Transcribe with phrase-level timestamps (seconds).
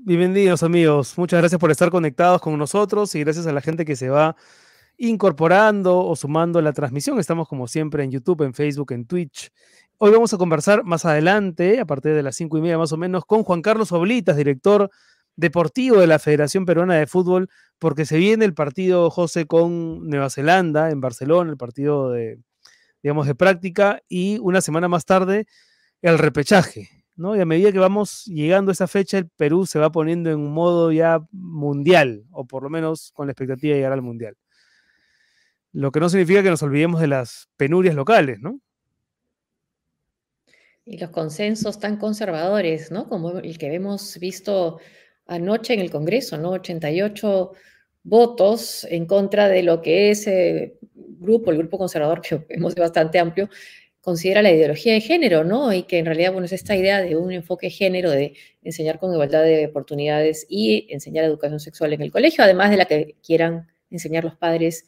[0.00, 3.94] Bienvenidos amigos, muchas gracias por estar conectados con nosotros y gracias a la gente que
[3.94, 4.34] se va
[4.98, 7.20] incorporando o sumando a la transmisión.
[7.20, 9.52] Estamos como siempre en YouTube, en Facebook, en Twitch.
[9.98, 12.96] Hoy vamos a conversar más adelante, a partir de las cinco y media más o
[12.96, 14.90] menos, con Juan Carlos Oblitas, director
[15.36, 17.48] deportivo de la Federación Peruana de Fútbol,
[17.78, 22.40] porque se viene el partido José con Nueva Zelanda en Barcelona, el partido de,
[23.00, 25.46] digamos, de práctica, y una semana más tarde
[26.02, 27.03] el repechaje.
[27.16, 27.36] ¿No?
[27.36, 30.38] Y a medida que vamos llegando a esa fecha, el Perú se va poniendo en
[30.38, 34.36] un modo ya mundial, o por lo menos con la expectativa de llegar al mundial.
[35.72, 38.60] Lo que no significa que nos olvidemos de las penurias locales, ¿no?
[40.84, 43.08] Y los consensos tan conservadores, ¿no?
[43.08, 44.78] Como el que hemos visto
[45.26, 46.50] anoche en el Congreso, ¿no?
[46.50, 47.52] 88
[48.04, 53.48] votos en contra de lo que ese grupo, el grupo conservador, que vemos bastante amplio,
[54.04, 55.72] considera la ideología de género, ¿no?
[55.72, 58.98] Y que en realidad, bueno, es esta idea de un enfoque de género, de enseñar
[58.98, 63.16] con igualdad de oportunidades y enseñar educación sexual en el colegio, además de la que
[63.24, 64.86] quieran enseñar los padres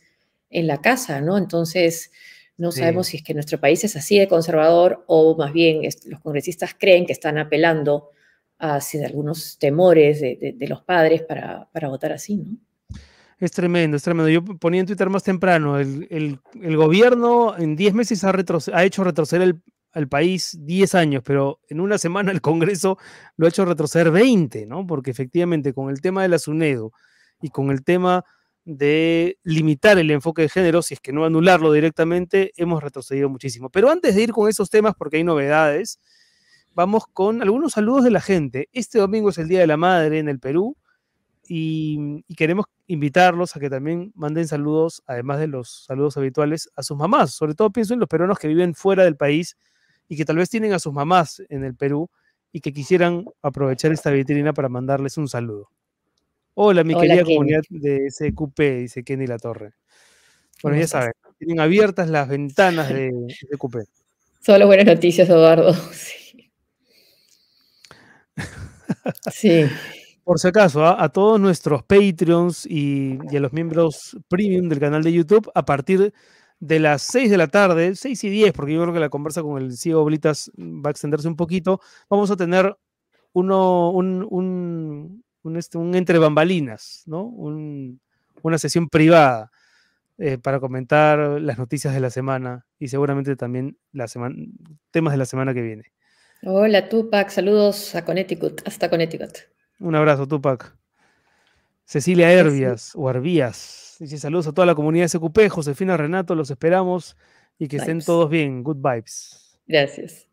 [0.51, 1.39] en la casa, ¿no?
[1.39, 2.11] Entonces,
[2.59, 6.21] no sabemos si es que nuestro país es así de conservador o más bien los
[6.21, 8.11] congresistas creen que están apelando
[8.59, 12.59] a algunos temores de, los padres para, votar así, ¿no?
[13.39, 14.31] Es tremendo, es tremendo.
[14.31, 18.33] Yo ponía en Twitter más temprano, el, gobierno en 10 meses ha,
[18.73, 19.57] ha hecho retroceder
[19.93, 22.99] el, país 10 años, pero en una semana el Congreso
[23.37, 24.87] lo ha hecho retroceder 20, ¿no?
[24.87, 26.39] Porque efectivamente con el tema de la
[27.43, 28.25] y con el tema
[28.65, 33.69] de limitar el enfoque de género, si es que no anularlo directamente, hemos retrocedido muchísimo.
[33.71, 36.01] Pero antes de ir con esos temas, porque hay novedades,
[36.73, 38.69] vamos con algunos saludos de la gente.
[38.73, 40.77] Este domingo es el Día de la Madre en el Perú
[41.49, 46.97] y, queremos invitarlos a que también manden saludos, además de los saludos habituales, a sus
[46.97, 47.33] mamás.
[47.33, 49.57] Sobre todo pienso en los peruanos que viven fuera del país
[50.09, 52.09] y que tal vez tienen a sus mamás en el Perú
[52.53, 55.71] y que quisieran aprovechar esta vitrina para mandarles un saludo.
[56.55, 59.73] Hola, mi querida comunidad de SQP, dice Kenny La Torre.
[60.63, 63.77] Bueno, ya saben, tienen abiertas las ventanas de SQP.
[64.41, 65.75] Solo buenas noticias, Eduardo.
[69.33, 69.67] Sí.
[70.27, 70.97] Por si acaso, ¿ah?
[70.99, 76.13] a, todos nuestros Patreons y, a los miembros premium del canal de YouTube, a partir
[76.59, 79.43] de las 6 de la tarde, 6 y 10, porque yo creo que la conversa
[79.43, 82.77] con el CEO Blitas va a extenderse un poquito, vamos a tener
[83.35, 85.23] uno, un,
[85.55, 87.27] este, un, entre bambalinas, ¿no?
[88.43, 89.53] una sesión privada
[90.19, 94.07] eh, para comentar las noticias de la semana y seguramente también la
[94.91, 95.85] temas de la semana que viene.
[96.43, 99.56] Hola Tupac, saludos a Connecticut, hasta Connecticut.
[99.81, 100.77] Un abrazo Tupac.
[101.85, 107.17] Cecilia Herbias o Arbías dice saludos a toda la comunidad SQP, Josefina Renato, los esperamos
[107.59, 108.63] y que estén todos bien.
[108.63, 109.59] Good vibes.
[109.67, 110.27] Gracias.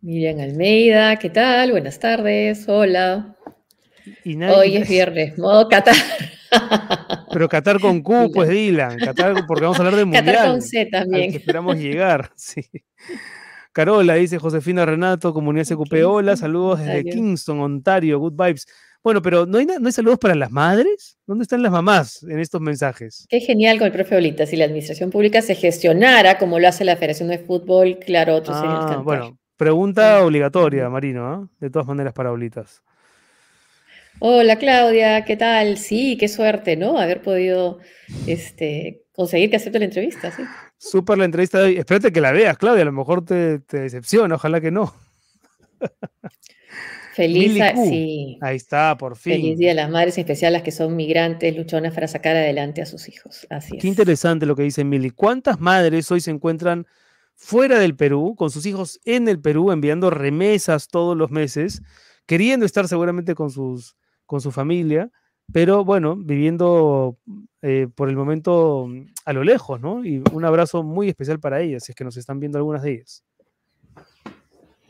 [0.00, 1.70] Miriam Almeida, ¿qué tal?
[1.70, 3.36] Buenas tardes, hola.
[4.54, 5.94] Hoy es viernes, modo Qatar.
[7.32, 10.26] Pero Qatar con Q, pues Dylan, Qatar porque vamos a hablar de mundial.
[10.26, 11.34] Qatar con C también.
[11.34, 12.62] esperamos llegar, sí.
[13.74, 18.66] Carola, dice Josefina Renato, Comunidad SQP, hola, saludos desde Kingston, Ontario, good vibes.
[19.02, 21.18] Bueno, pero ¿no hay, ¿no hay saludos para las madres?
[21.26, 23.26] ¿Dónde están las mamás en estos mensajes?
[23.28, 24.46] Qué genial con el profe Olita.
[24.46, 28.56] Si la administración pública se gestionara como lo hace la Federación de Fútbol, claro, otros
[28.60, 31.48] ah, Bueno, pregunta obligatoria, Marino, ¿ah?
[31.58, 32.80] de todas maneras para Olitas.
[34.20, 35.78] Hola Claudia, ¿qué tal?
[35.78, 36.96] Sí, qué suerte, ¿no?
[36.96, 37.80] Haber podido
[38.28, 40.44] este, conseguir que acepte la entrevista, sí.
[40.78, 41.76] Súper la entrevista de hoy.
[41.76, 44.94] Espérate que la veas, Claudia, a lo mejor te, decepciona, ojalá que no.
[47.14, 48.38] Feliz, sí.
[48.40, 49.34] Ahí está, por fin.
[49.34, 52.82] Feliz Día de las Madres, en especial las que son migrantes, luchonas para sacar adelante
[52.82, 53.46] a sus hijos.
[53.50, 55.10] Así Qué interesante lo que dice Mili.
[55.10, 56.88] ¿Cuántas madres hoy se encuentran
[57.36, 61.82] fuera del Perú, con sus hijos en el Perú, enviando remesas todos los meses,
[62.26, 63.96] queriendo estar seguramente con, sus,
[64.26, 65.08] con su familia?
[65.52, 67.18] Pero bueno, viviendo
[67.62, 70.04] eh, por el momento mm, a lo lejos, ¿no?
[70.04, 72.92] Y un abrazo muy especial para ellas, si es que nos están viendo algunas de
[72.92, 73.24] ellas.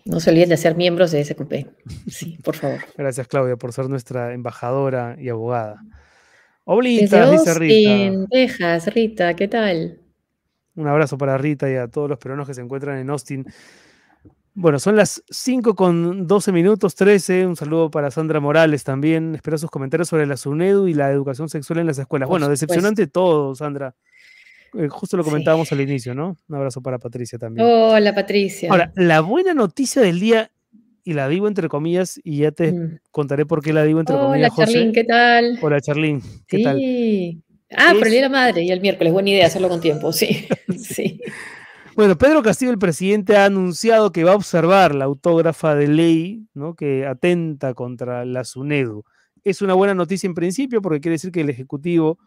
[0.05, 1.67] No se olviden de ser miembros de SQP.
[2.09, 2.81] Sí, por favor.
[2.97, 5.83] Gracias, Claudia, por ser nuestra embajadora y abogada.
[6.65, 8.27] Oblitas, dice Rita.
[8.31, 10.01] Texas, Rita, ¿qué tal?
[10.77, 13.47] Un abrazo para Rita y a todos los peruanos que se encuentran en Austin
[14.55, 17.47] bueno, son las 5 con 12 minutos, 13.
[17.47, 19.35] Un saludo para Sandra Morales también.
[19.35, 22.29] Espero sus comentarios sobre la SUNEDU y la educación sexual en las escuelas.
[22.29, 23.95] bueno, decepcionante todo, Sandra.
[24.79, 26.37] Eh, justo lo comentábamos al inicio, ¿no?
[26.49, 27.67] Un abrazo para Patricia también.
[27.67, 28.71] Hola, Patricia.
[28.71, 30.51] Ahora, la buena noticia del día,
[31.03, 33.01] y la digo entre comillas, y ya te mm.
[33.11, 34.53] contaré por qué la digo entre comillas.
[34.57, 35.59] Hola, Charlín, ¿qué tal?
[35.63, 37.43] Hola, Charlín, ¿qué sí.
[37.77, 39.13] Ah, por el día de la madre y el miércoles.
[39.13, 40.47] Buena idea hacerlo con tiempo, sí.
[40.79, 41.21] sí.
[41.97, 46.49] Bueno, Pedro Castillo, el presidente, ha anunciado que va a observar la autógrafa de ley
[46.53, 46.75] ¿no?
[46.75, 49.05] que atenta contra la SUNEDU.
[49.45, 52.19] Es una buena noticia en principio porque quiere decir que el Ejecutivo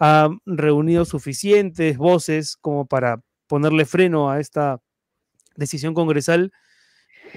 [0.00, 4.80] ha reunido suficientes voces como para ponerle freno a esta
[5.54, 6.50] decisión congresal.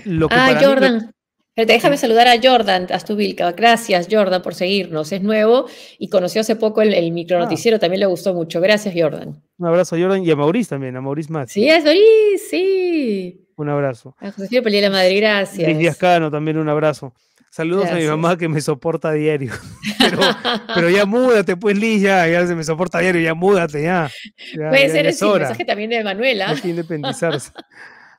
[0.06, 1.14] Lo que ah, Jordan.
[1.56, 3.52] Déjame saludar a Jordan Astubilca.
[3.52, 5.12] Gracias, Jordan, por seguirnos.
[5.12, 5.66] Es nuevo
[5.98, 7.78] y conoció hace poco el, el micronoticiero.
[7.78, 7.80] Ah.
[7.80, 8.62] También le gustó mucho.
[8.62, 9.42] Gracias, Jordan.
[9.58, 11.54] Un abrazo a Jordan y a Maurice también, a Maurice Mati.
[11.54, 13.46] Sí, es Maurice, sí.
[13.58, 14.16] Un abrazo.
[14.20, 15.68] A José Pelé la Madre, gracias.
[15.68, 17.14] Luis Díaz Cano, también un abrazo.
[17.52, 19.52] Saludos a mi mamá que me soporta a diario.
[20.76, 24.10] pero, ya múdate, pues, Liz, ya, se me soporta a diario, ya múdate, ya.
[24.56, 26.56] Puede ser ese mensaje también de Manuela.
[26.62, 27.52] Que independizarse.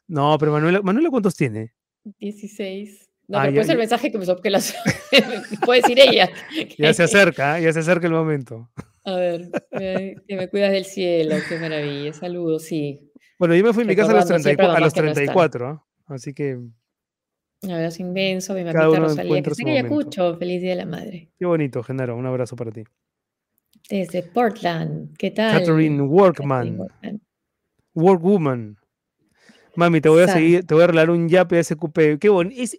[0.09, 1.73] No, pero Manuela, ¿Manuela cuántos tiene?
[2.19, 3.10] 16.
[3.31, 4.75] No, ah, pero puede ser el mensaje que me que las...
[5.65, 6.29] puede decir ella.
[6.79, 8.69] Ya se acerca, ya se acerca el momento.
[9.05, 12.13] A ver, que me cuidas del cielo, qué maravilla.
[12.13, 13.13] Saludos, sí.
[13.39, 16.59] Bueno, yo me fui a mi casa a los, 34, a los 34 así que
[17.63, 21.31] Abrazo inmenso, mi mamita Rosalía, que sé Ayacucho, feliz Día de la Madre.
[21.39, 22.83] Qué bonito, Genaro, un abrazo para ti.
[23.89, 25.59] Desde Portland, ¿qué tal?
[25.59, 26.79] Catherine Workman.
[27.95, 28.80] Workwoman.
[29.81, 32.19] Mami, te voy a seguir, te voy a regalar un yape SQP.
[32.21, 32.61] Qué bonito.
[32.61, 32.79] ese,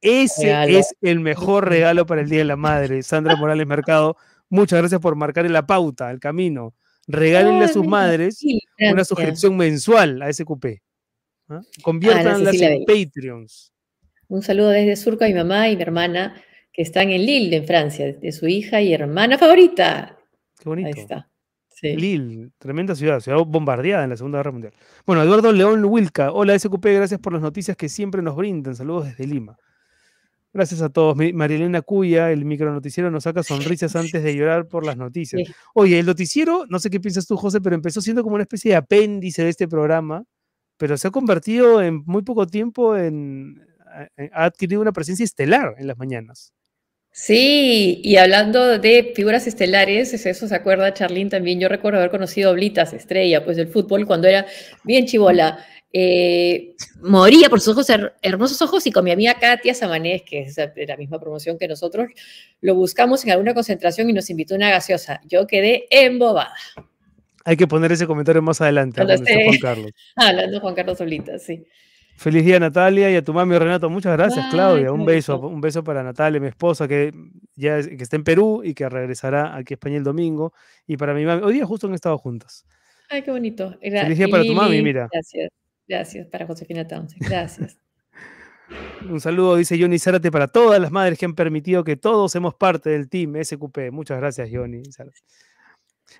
[0.00, 3.02] ese es el mejor regalo para el Día de la Madre.
[3.02, 4.16] Sandra Morales Mercado,
[4.48, 6.72] muchas gracias por marcar la pauta, el camino.
[7.08, 8.38] Regálenle a sus madres
[8.78, 10.66] una suscripción mensual a SQP.
[11.48, 11.62] ¿ah?
[11.82, 13.72] Conviértanlas en Patreons.
[14.28, 16.40] Un saludo desde Surco a mi mamá y mi hermana
[16.72, 20.16] que están en Lille, en Francia, de su hija y hermana favorita.
[20.60, 20.86] Qué bonito.
[20.94, 21.28] Ahí está.
[21.82, 24.72] Lille, tremenda ciudad, ciudad bombardeada en la Segunda Guerra Mundial.
[25.04, 28.74] Bueno, Eduardo León Wilca, hola SQP, gracias por las noticias que siempre nos brindan.
[28.74, 29.56] Saludos desde Lima.
[30.52, 31.16] Gracias a todos.
[31.16, 35.42] Marilena Cuya, el micronoticiero, nos saca sonrisas antes de llorar por las noticias.
[35.74, 38.72] Oye, el noticiero, no sé qué piensas tú, José, pero empezó siendo como una especie
[38.72, 40.24] de apéndice de este programa
[40.82, 43.64] pero se ha convertido en muy poco tiempo en,
[44.32, 46.52] ha adquirido una presencia estelar en las mañanas.
[47.14, 52.48] Sí, y hablando de figuras estelares, eso se acuerda Charlín también, yo recuerdo haber conocido
[52.48, 54.46] a Blitas, estrella, pues del fútbol, cuando era
[54.82, 55.58] bien chivola.
[55.92, 57.86] Eh, moría por sus ojos,
[58.22, 61.68] hermosos ojos, y con mi amiga Katia Samanés, que es de la misma promoción que
[61.68, 62.08] nosotros,
[62.62, 65.20] lo buscamos en alguna concentración y nos invitó una gaseosa.
[65.28, 66.54] Yo quedé embobada.
[67.44, 69.02] Hay que poner ese comentario más adelante.
[69.02, 69.90] Hablando Juan Carlos.
[70.16, 71.62] hablando Juan Carlos solita, sí.
[72.16, 73.90] Feliz día Natalia y a tu mami Renato.
[73.90, 74.92] Muchas gracias, Claudia.
[74.92, 77.12] Un beso, un beso para Natalia, mi esposa, que
[77.56, 80.52] ya que está en Perú y que regresará aquí a España el domingo.
[80.86, 82.64] Y para mi mami, hoy día justo han estado juntas.
[83.08, 83.76] Ay, qué bonito.
[83.80, 85.08] Feliz día para tu mami, mira.
[85.12, 85.50] Gracias,
[85.88, 87.28] gracias para Josefina Townsend.
[87.28, 87.78] Gracias.
[89.08, 92.54] Un saludo, dice Johnny Zárate, para todas las madres que han permitido que todos seamos
[92.54, 93.90] parte del team SQP.
[93.90, 94.82] Muchas gracias, Johnny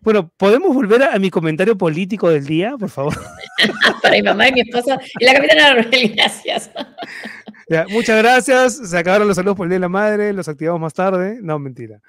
[0.01, 3.15] bueno, ¿podemos volver a, mi comentario político del día, por favor?
[4.03, 6.71] Para mi mamá y mi esposa y la capitana Arbel, gracias.
[7.91, 8.91] muchas gracias.
[8.91, 11.39] Se acabaron los saludos por el Día de la Madre, los activamos más tarde.
[11.43, 12.01] No, mentira.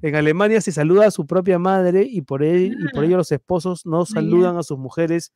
[0.00, 3.32] En Alemania se saluda a su propia madre y por, él, y por ello los
[3.32, 5.32] esposos no saludan a sus mujeres,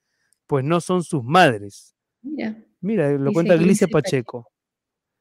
[0.47, 1.95] pues no son sus madres.
[2.23, 2.57] Mira.
[2.81, 4.49] Mira, lo cuenta Glicia Pacheco.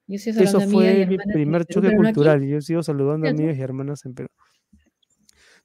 [0.08, 2.44] Eso fue mi primer choque cultural.
[2.46, 4.28] Yo sigo saludando a amigos y hermanas en Perú.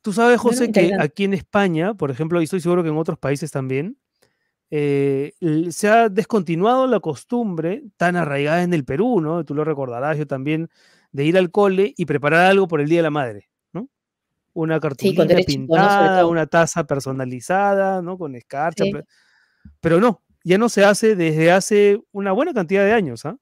[0.02, 3.20] Tú sabes, José, que aquí en España, por ejemplo, y estoy seguro que en otros
[3.20, 3.98] países también,
[4.72, 5.34] eh,
[5.70, 9.44] se ha descontinuado la costumbre tan arraigada en el Perú, ¿no?
[9.44, 10.70] Tú lo recordarás, yo también,
[11.12, 13.90] de ir al cole y preparar algo por el Día de la Madre, ¿no?
[14.54, 18.18] Una cartulina pintada, una taza personalizada, ¿no?
[18.18, 18.86] Con escarcha.
[19.82, 23.38] Pero no, ya no se hace desde hace una buena cantidad de años, ¿ah?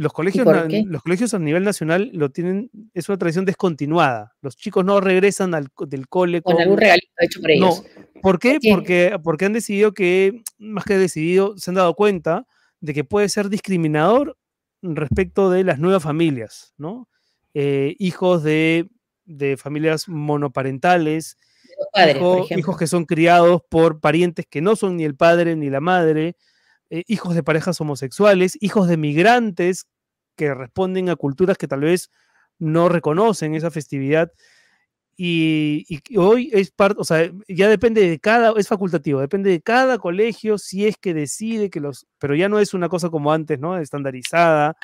[0.00, 0.46] Los colegios,
[0.86, 4.34] los colegios a nivel nacional lo tienen, es una tradición descontinuada.
[4.40, 7.84] Los chicos no regresan al, del cole con, algún regalito hecho por ellos.
[7.84, 8.02] No.
[8.22, 8.58] ¿Por qué?
[8.70, 12.46] Porque, porque han decidido que, más que decidido, se han dado cuenta
[12.80, 14.38] de que puede ser discriminador
[14.80, 17.06] respecto de las nuevas familias, ¿no?
[17.52, 18.88] Eh, hijos de,
[19.58, 21.36] familias monoparentales,
[22.56, 26.36] hijos que son criados por parientes que no son ni el padre ni la madre,
[26.90, 29.86] eh, hijos de parejas homosexuales, hijos de migrantes
[30.36, 32.10] que responden a culturas que tal vez
[32.58, 34.32] no reconocen esa festividad.
[35.16, 39.98] Y, hoy es parte, o sea, ya depende de cada, es facultativo, depende de cada
[39.98, 43.60] colegio si es que decide que los, pero ya no es una cosa como antes,
[43.60, 43.76] ¿no?
[43.78, 44.76] Estandarizada,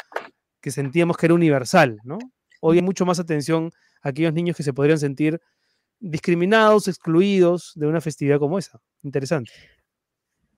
[0.60, 2.18] que sentíamos que era universal, ¿no?
[2.60, 3.70] Hoy hay mucho más atención
[4.02, 5.40] a aquellos niños que se podrían sentir
[6.00, 8.80] discriminados, excluidos de una festividad como esa.
[9.02, 9.52] Interesante.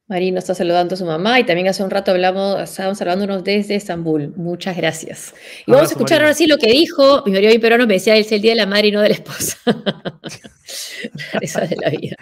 [0.08, 3.74] Marino está saludando a su mamá y también hace un rato hablamos, estábamos saludándonos desde
[3.74, 4.32] Estambul.
[4.36, 5.34] Muchas gracias.
[5.66, 7.22] Y vamos a escuchar ahora sí lo que dijo.
[7.26, 9.14] Mi marido peruano me decía, es el día de la madre y no de la
[9.14, 9.58] esposa.
[11.42, 12.16] Esa de la vida.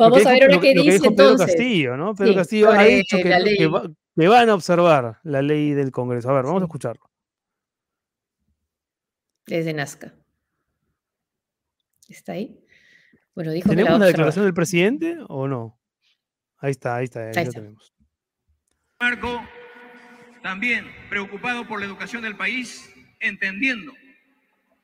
[0.00, 1.46] Vamos a ver ahora qué dice Pedro entonces.
[1.46, 2.12] Castillo, ¿no?
[2.16, 6.28] Pedro Castillo ha dicho que, van a observar la ley del Congreso.
[6.28, 7.08] A ver, vamos a escucharlo.
[9.46, 10.12] Desde Nazca.
[12.08, 12.58] ¿Está ahí?
[13.36, 15.78] Bueno, dijo ¿Tenemos una declaración del presidente o no?
[16.62, 17.92] Ahí está, ahí está, ahí, lo tenemos.
[19.00, 19.44] Marco,
[20.44, 23.92] también preocupado por la educación del país, entendiendo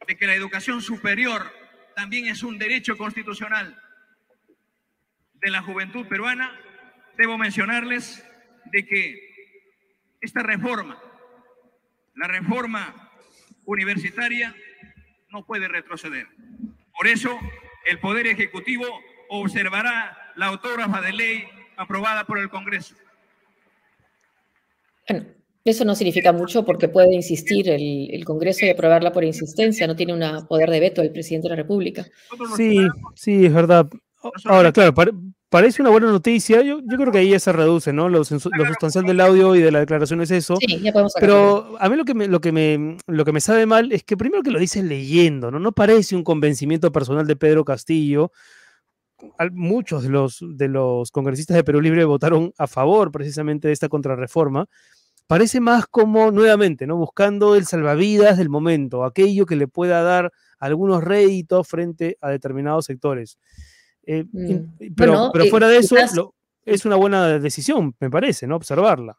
[0.05, 1.49] de que la educación superior
[1.95, 3.81] también es un derecho constitucional
[5.35, 6.53] de la juventud peruana,
[7.17, 8.27] debo mencionarles
[8.73, 11.01] de que esta reforma,
[12.17, 13.13] la reforma
[13.67, 14.53] universitaria,
[15.31, 16.27] no puede retroceder.
[16.93, 17.39] Por eso,
[17.85, 18.85] el Poder Ejecutivo
[19.29, 22.95] observará la autógrafa de ley aprobada por el Congreso.
[25.09, 25.25] Bueno,
[25.65, 30.13] eso no significa mucho porque puede insistir el, Congreso y aprobarla por insistencia, no tiene
[30.13, 32.07] un poder de veto el presidente de la República.
[32.57, 32.77] Sí,
[33.15, 33.89] sí, es verdad.
[34.45, 34.93] Ahora, claro,
[35.49, 36.63] parece una buena noticia.
[36.63, 38.09] Yo, yo, creo que ahí ya se reduce, ¿no?
[38.09, 40.57] Lo, sustancial del audio y de la declaración es eso.
[40.57, 43.41] Sí, ya podemos Pero a mí lo que, me, lo, que me, lo que me
[43.41, 45.59] sabe mal es que primero que lo dice leyendo, ¿no?
[45.59, 48.33] No parece un convencimiento personal de Pedro Castillo
[49.53, 53.89] muchos de los, de los congresistas de Perú Libre votaron a favor precisamente de esta
[53.89, 54.67] contrarreforma,
[55.27, 56.97] parece más como nuevamente, ¿no?
[56.97, 62.87] Buscando el salvavidas del momento, aquello que le pueda dar algunos réditos frente a determinados
[62.87, 63.39] sectores.
[64.05, 64.95] Eh, mm.
[64.97, 66.35] pero, pero, eh, fuera de eso,
[66.65, 68.57] es una buena decisión, me parece, ¿no?
[68.57, 69.19] Observarla.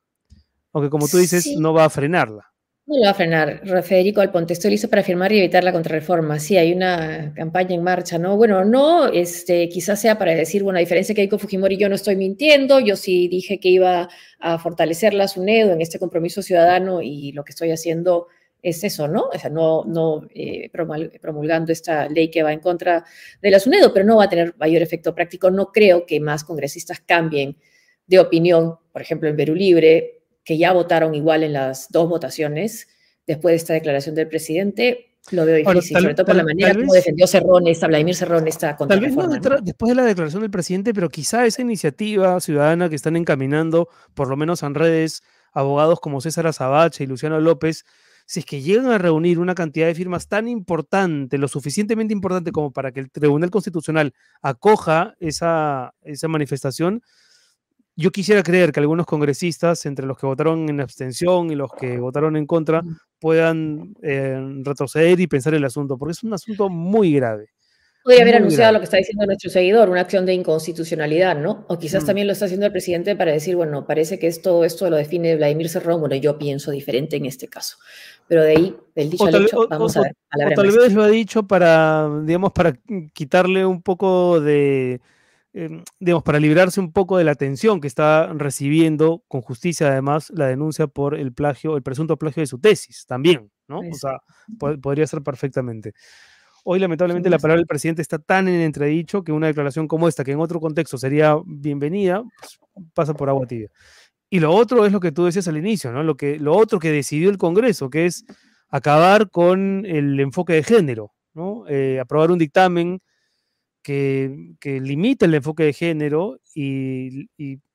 [0.74, 2.52] Aunque como tú dices, no va a frenarla.
[2.90, 3.62] No lo va a frenar.
[3.84, 6.40] Federico Alponte, estoy listo para firmar y evitar la contrarreforma.
[6.40, 8.36] Sí, hay una campaña en marcha, ¿no?
[8.36, 11.94] Bueno, no, este, quizás sea para decir, bueno, a diferencia que Keiko Fujimori, yo no
[11.94, 17.04] estoy mintiendo, yo sí dije que iba a fortalecer la SUNEDO en este compromiso ciudadano
[17.04, 18.26] y lo que estoy haciendo
[18.64, 19.30] es eso, ¿no?
[19.32, 23.06] O sea, no, no eh, promulgando esta ley que va en contra
[23.40, 25.52] de la SUNEDO, pero no va a tener mayor efecto práctico.
[25.52, 27.56] No creo que más congresistas cambien
[28.08, 32.88] de opinión, por ejemplo, en Perú Libre, que ya votaron igual en las dos votaciones
[33.28, 36.94] después de esta declaración del presidente, lo veo difícil, sobre todo por la manera como
[36.94, 40.94] defendió Cerrón, esta, Vladimir Cerrón, esta Tal vez no después de la declaración del presidente,
[40.94, 46.22] pero quizá esa iniciativa ciudadana que están encaminando, por lo menos en redes, abogados como
[46.22, 47.86] César Azabache y Luciano López,
[48.26, 52.52] si es que llegan a reunir una cantidad de firmas tan importante, lo suficientemente importante
[52.52, 57.02] como para que el Tribunal Constitucional acoja esa, esa manifestación,
[58.00, 61.98] yo quisiera creer que algunos congresistas, entre los que votaron en abstención y los que
[61.98, 62.82] votaron en contra,
[63.20, 67.50] puedan eh, retroceder y pensar el asunto, porque es un asunto muy grave.
[68.02, 71.66] Podría haber anunciado lo que está diciendo nuestro seguidor, una acción de inconstitucionalidad, ¿no?
[71.68, 72.06] O quizás mm.
[72.06, 75.36] también lo está haciendo el presidente para decir, bueno, parece que esto, esto lo define
[75.36, 77.76] Vladimir Cerrón, bueno, yo pienso diferente en este caso.
[78.30, 80.16] Pero de ahí, del dicho al hecho, vamos a ver.
[80.34, 82.80] O tal vez lo ha dicho para, digamos, para
[83.12, 85.02] quitarle un poco de,
[85.52, 90.32] Em, digamos, para librarse un poco de la atención que está recibiendo, con justicia además,
[90.36, 93.80] la denuncia por el plagio, el presunto plagio de su tesis, también, ¿no?
[93.80, 94.20] O sea,
[94.82, 95.94] podría ser perfectamente.
[96.64, 100.24] Hoy, lamentablemente, la palabra del presidente está tan en entredicho que una declaración como esta,
[100.24, 102.60] que en otro contexto sería bienvenida, pues,
[102.94, 103.70] pasa por agua tibia.
[104.30, 106.04] Y lo otro es lo que tú decías al inicio, ¿no?
[106.04, 108.24] Lo, que, lo otro que decidió el Congreso, que es
[108.68, 111.64] acabar con el enfoque de género, ¿no?
[111.68, 113.02] Eh, aprobar un dictamen
[113.82, 117.30] que, limita el enfoque de género y,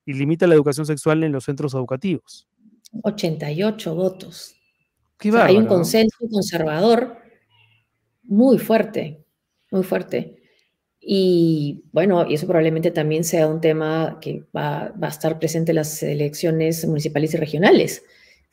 [0.05, 2.47] limita la educación sexual en los centros educativos.
[3.01, 4.55] 88 votos.
[5.33, 7.17] hay un consenso conservador
[8.23, 9.25] muy fuerte,
[9.71, 10.41] muy fuerte.
[10.99, 15.71] Y bueno, y eso probablemente también sea un tema que va, va, a estar presente
[15.71, 18.03] en las elecciones municipales y regionales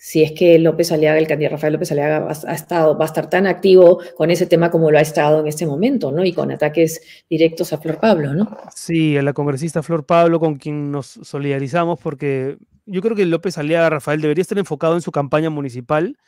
[0.04, 3.30] si es que López Aliaga, el candidato Rafael López Aliaga, ha, estado, va a estar
[3.30, 6.24] tan activo con ese tema como lo ha estado en este momento, ¿no?
[6.24, 8.58] Y con ataques directos a Flor Pablo, ¿no?
[8.74, 13.58] Sí, a la congresista Flor Pablo, con quien nos solidarizamos, porque yo creo que López
[13.58, 16.18] Aliaga, Rafael, debería estar enfocado en su campaña municipal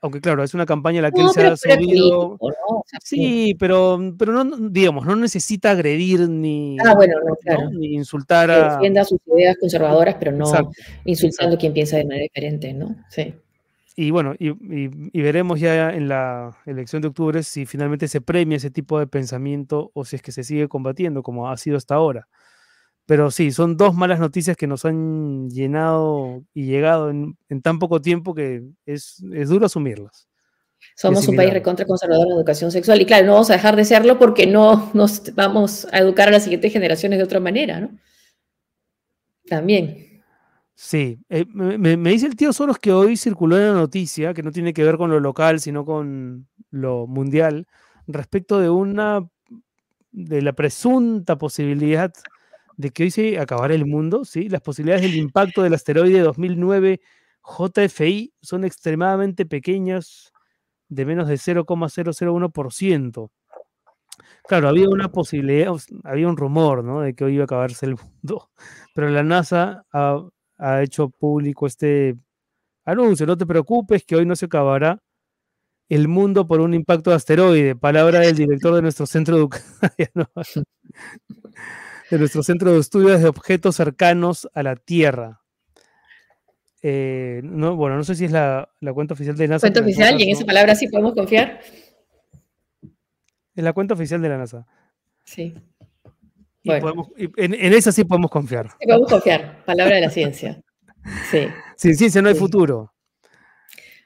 [0.00, 2.38] aunque claro, es una campaña en la que él se ha subido.
[3.02, 7.70] sí, pero, pero no, digamos, no necesita agredir ni, ah, bueno, claro.
[7.70, 8.74] ni insultar a.
[8.74, 10.50] Defienda sus ideas conservadoras, pero no
[11.04, 12.96] insultando a quien piensa de manera diferente, ¿no?
[13.10, 13.34] Sí.
[13.96, 18.56] Y bueno, y, y, veremos ya en la elección de octubre si finalmente se premia
[18.56, 21.96] ese tipo de pensamiento o si es que se sigue combatiendo como ha sido hasta
[21.96, 22.28] ahora.
[23.08, 28.02] Pero sí, son dos malas noticias que nos han llenado y llegado en, tan poco
[28.02, 30.28] tiempo que es, duro asumirlas.
[30.94, 33.86] Somos un país recontra conservador en educación sexual y claro, no vamos a dejar de
[33.86, 37.98] serlo porque no nos vamos a educar a las siguientes generaciones de otra manera, ¿no?
[39.46, 40.22] También.
[40.74, 44.74] Sí, eh, me, dice el tío Soros que hoy circuló una noticia que no tiene
[44.74, 47.68] que ver con lo local, sino con lo mundial,
[48.06, 49.26] respecto de una,
[50.12, 52.12] de la presunta posibilidad
[52.78, 54.48] de que hoy se acabará el mundo, ¿sí?
[54.48, 57.00] Las posibilidades del impacto del asteroide 2009
[57.42, 60.32] JFI son extremadamente pequeñas,
[60.88, 63.30] de menos de 0,001%.
[64.46, 65.72] Claro, había una posibilidad,
[66.04, 67.00] había un rumor, ¿no?
[67.00, 68.50] De que hoy iba a acabarse el mundo,
[68.94, 70.22] pero la NASA ha,
[70.58, 72.16] ha hecho público este
[72.84, 75.02] anuncio, no te preocupes que hoy no se acabará
[75.88, 79.48] el mundo por un impacto de asteroide, palabra del director de nuestro centro de,
[82.10, 85.42] de nuestro centro de estudios de objetos cercanos a la Tierra.
[86.82, 89.60] Eh, no, bueno, no sé si es la, cuenta oficial de NASA.
[89.62, 91.60] Cuenta oficial, y en esa palabra sí podemos confiar.
[93.54, 94.66] Es la cuenta oficial de la NASA.
[95.24, 95.54] Sí.
[96.64, 98.70] en, esa sí podemos confiar.
[98.78, 100.62] Sí, podemos confiar, palabra de la ciencia.
[101.30, 101.48] Sí.
[101.76, 102.92] Sin ciencia no hay futuro.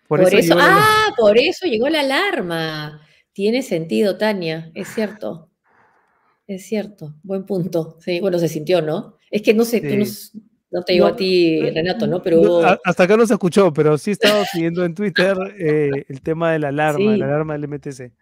[0.09, 3.01] Por, eso, ah, por eso llegó la alarma.
[3.33, 5.52] Tiene sentido, Tania, es cierto.
[6.47, 7.99] Es cierto, buen punto.
[8.01, 9.17] Sí, bueno, se sintió, ¿no?
[9.31, 9.97] Es que no sé, tú
[10.71, 12.23] no, te digo a ti, Renato, ¿no?
[12.23, 16.53] Pero hasta acá no se escuchó, pero sí estaba siguiendo en Twitter eh, el tema
[16.53, 18.13] de la alarma, la alarma del MTC.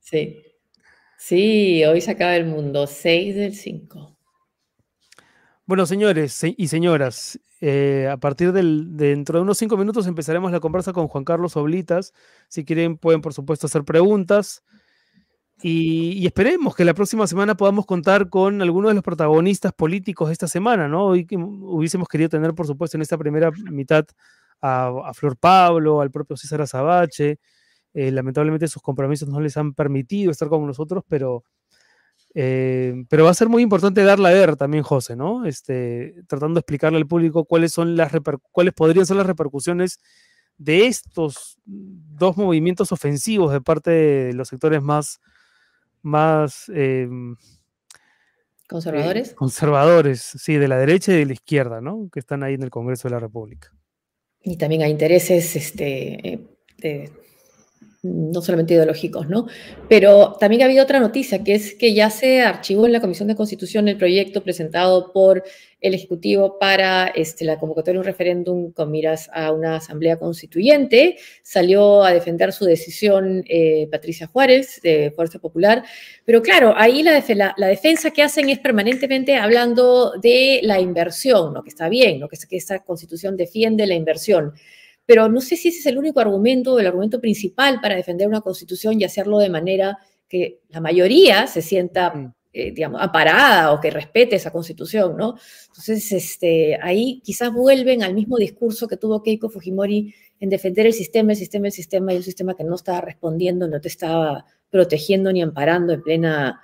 [0.00, 0.42] Sí.
[1.18, 4.16] Sí, hoy se acaba el mundo, 6 del 5.
[5.66, 10.52] Bueno, señores y señoras, eh, a partir del, de dentro de unos cinco minutos empezaremos
[10.52, 12.14] la conversa con Juan Carlos Oblitas.
[12.48, 14.62] Si quieren, pueden por supuesto hacer preguntas.
[15.62, 20.32] Y, esperemos que la próxima semana podamos contar con algunos de los protagonistas políticos de
[20.32, 21.06] esta semana, ¿no?
[21.06, 24.06] Hoy hubiésemos querido tener, por supuesto, en esta primera mitad
[24.60, 27.38] a, Flor Pablo, al propio César Azabache.
[27.94, 31.44] Eh, lamentablemente sus compromisos no les han permitido estar con nosotros, pero
[32.34, 35.44] eh, pero va a ser muy importante darla a ver también, José, ¿no?
[35.44, 38.12] Este, tratando de explicarle al público cuáles, son las
[38.52, 39.98] cuáles podrían ser las repercusiones
[40.58, 45.20] de estos dos movimientos ofensivos de parte de los sectores más,
[46.08, 47.36] más em,
[48.68, 49.30] conservadores.
[49.30, 52.08] Eh, conservadores, sí, de la derecha y de la izquierda, ¿no?
[52.12, 53.72] Que están ahí en el Congreso de la República.
[54.42, 56.40] Y también hay intereses este, eh,
[56.78, 57.10] de
[58.02, 59.46] no solamente ideológicos, ¿no?
[59.88, 63.28] Pero también ha habido otra noticia, que es que ya se archivó en la Comisión
[63.28, 65.42] de Constitución el proyecto presentado por
[65.80, 71.18] el Ejecutivo para este, la convocatoria de un referéndum con miras a una asamblea constituyente.
[71.42, 75.84] Salió a defender su decisión eh, Patricia Juárez, de Fuerza Popular.
[76.24, 77.22] Pero claro, ahí la,
[77.68, 81.62] defensa que hacen es permanentemente hablando de la inversión, ¿no?
[81.62, 82.28] que está bien, ¿no?
[82.28, 84.52] que, que esta constitución defiende la inversión
[85.06, 88.42] pero no sé si ese es el único argumento el argumento principal para defender una
[88.42, 92.34] constitución y hacerlo de manera que la mayoría se sienta, mm.
[92.52, 95.36] Eh, digamos, aparada o que respete esa constitución, ¿no?
[95.68, 100.94] Entonces, este, ahí quizás vuelven al mismo discurso que tuvo Keiko Fujimori en defender el
[100.94, 104.46] sistema, el sistema, el sistema y un sistema que no estaba respondiendo, no te estaba
[104.70, 106.60] protegiendo ni amparando en plena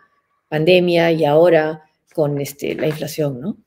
[0.48, 1.82] pandemia y ahora
[2.14, 3.58] con este, la inflación, ¿no?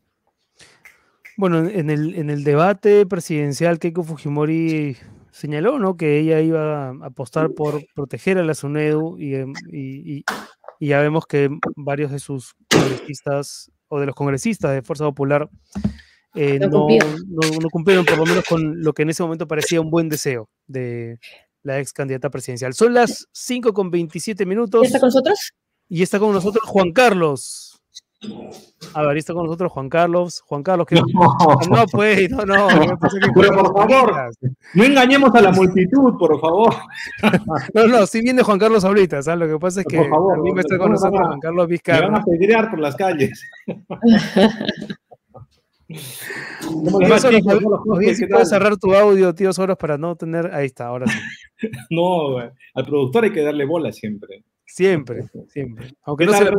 [1.36, 4.98] Bueno, en el, en el debate presidencial, Keiko Fujimori
[5.38, 5.96] señaló ¿no?
[5.98, 10.24] que ella iba a apostar por proteger a la SUNEDU y,
[10.80, 15.50] ya vemos que varios de sus congresistas o de los congresistas de Fuerza Popular
[16.36, 16.88] eh, no,
[17.72, 21.20] cumplieron por lo menos con lo que en ese momento parecía un buen deseo de
[21.64, 22.74] la ex candidata presidencial.
[22.74, 24.84] Son las 5 con 27 minutos.
[24.84, 25.52] ¿Y está con nosotros?
[25.90, 27.77] Y está con nosotros Juan Carlos.
[28.94, 30.42] A ver, está con nosotros Juan Carlos.
[30.46, 31.04] Juan Carlos, que no,
[31.70, 32.68] no pues, no, no.
[33.36, 34.32] Pero por favor,
[34.74, 36.74] no engañemos a la multitud, por favor.
[37.74, 39.48] No, no, si viene Juan Carlos ahorita, ¿sabes?
[39.48, 42.08] Lo que pasa es que a mí me está con nosotros Juan Carlos Vizcarra.
[42.08, 43.40] Me van a pedrear por las calles.
[48.16, 50.54] si puedes cerrar tu audio, tío Soros, para no tener.
[50.54, 51.18] Ahí está, ahora sí.
[51.90, 54.44] No, al productor hay que darle bola siempre.
[54.66, 55.94] Siempre, siempre.
[56.04, 56.58] Aunque no se lo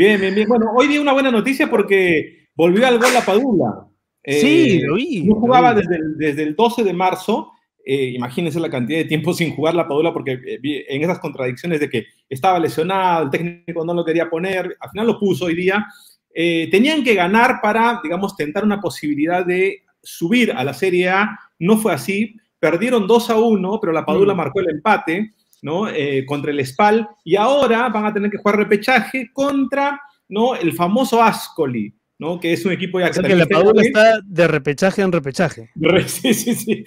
[0.00, 0.48] Bien, bien, bien.
[0.48, 3.86] Bueno, hoy di una buena noticia porque volvió al gol la Padula.
[4.24, 5.24] sí, eh, lo vi.
[5.24, 7.52] No jugaba Desde, el, desde el 12 de marzo.
[7.84, 11.80] Eh, imagínense la cantidad de tiempo sin jugar la Padula porque eh, en esas contradicciones
[11.80, 15.54] de que estaba lesionado, el técnico no lo quería poner, al final lo puso hoy
[15.54, 15.86] día.
[16.34, 21.38] tenían que ganar para, digamos, tentar una posibilidad de subir a la Serie A.
[21.58, 22.36] No fue así.
[22.58, 24.36] Perdieron 2 a 1, pero la Padula mm.
[24.38, 25.34] marcó el empate.
[25.62, 25.88] ¿No?
[25.88, 30.54] Eh, contra el SPAL, y ahora van a tener que jugar repechaje contra ¿no?
[30.54, 32.38] el famoso Ascoli, ¿no?
[32.40, 35.70] que es un equipo ya que la Padula está de repechaje en repechaje.
[36.06, 36.84] Sí, sí, sí.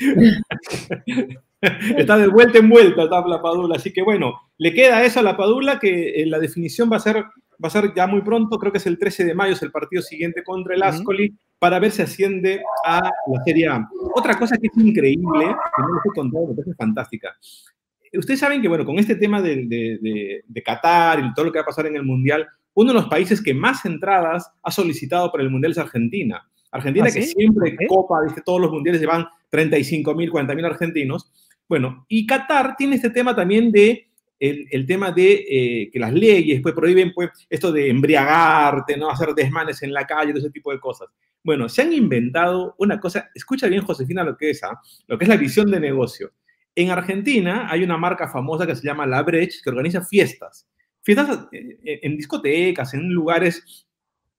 [1.98, 5.24] está de vuelta en vuelta está la Padula, así que bueno, le queda eso a
[5.24, 7.24] la Padula que eh, la definición va a ser
[7.64, 9.72] va a ser ya muy pronto, creo que es el 13 de mayo, es el
[9.72, 13.88] partido siguiente contra el Ascoli, para ver si asciende a la Serie A.
[14.16, 17.38] Otra cosa que es increíble, que no les he contado, me parece fantástica.
[18.14, 21.60] Ustedes saben que, bueno, con este tema de, de, de, Qatar y todo lo que
[21.60, 25.32] va a pasar en el Mundial, uno de los países que más entradas ha solicitado
[25.32, 26.48] para el Mundial es Argentina.
[26.72, 31.32] Argentina, ¿Ah, que siempre copa, dice, todos los mundiales llevan 35 mil, 40 mil argentinos.
[31.70, 34.08] Bueno, y Qatar tiene este tema también de
[34.40, 39.10] el, tema de eh, que las leyes pues, prohíben pues, esto de embriagarte, ¿no?
[39.10, 41.08] hacer desmanes en la calle, todo ese tipo de cosas.
[41.44, 44.80] Bueno, se han inventado una cosa, escucha bien Josefina lo que es, ¿ah?
[45.08, 46.32] lo que es la visión de negocio.
[46.76, 50.68] En Argentina hay una marca famosa que se llama La Breche, que organiza fiestas.
[51.02, 53.88] Fiestas eh, eh, en discotecas, en lugares,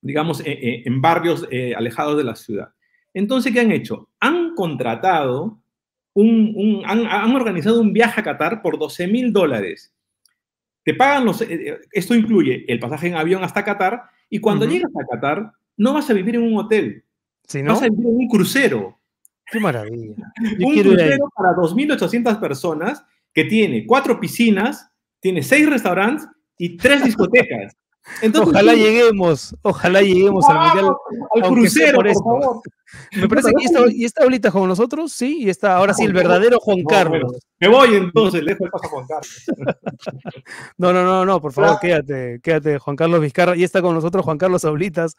[0.01, 2.69] digamos, en barrios alejados de la ciudad.
[3.15, 4.11] Entonces, ¿qué han hecho?
[4.21, 5.63] Han contratado
[6.15, 9.93] un, han, organizado un viaje a Qatar por 12 mil dólares.
[10.85, 14.67] Te pagan los, eh, eh, esto incluye el pasaje en avión hasta Qatar y cuando
[14.67, 17.05] llegas a Qatar no vas a vivir en un hotel,
[17.65, 18.99] vas a vivir en un crucero.
[19.51, 20.15] Qué maravilla.
[20.61, 26.27] un crucero para 2.800 personas que tiene cuatro piscinas, tiene seis restaurantes
[26.59, 27.77] y tres discotecas
[28.41, 30.97] ojalá lleguemos, ojalá lleguemos al mundial.
[31.35, 32.63] Al crucero, por, favor.
[33.17, 36.13] Me parece que está, y está ahorita con nosotros, sí, y está ahora sí el
[36.13, 37.39] verdadero Juan Carlos.
[37.59, 39.45] me voy entonces, le dejo el paso a Juan Carlos.
[40.79, 43.57] no, no, no, no, por favor, quédate, quédate, Juan Carlos Vizcarra.
[43.57, 45.17] Y está con nosotros Juan Carlos Aulitas.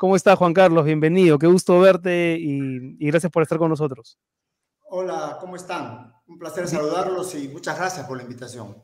[0.00, 0.86] ¿Cómo está, Juan Carlos?
[0.86, 4.18] Bienvenido, qué gusto verte y, y gracias por estar con nosotros.
[4.88, 6.14] Hola, ¿cómo están?
[6.26, 8.78] Un placer saludarlos y muchas gracias por la invitación.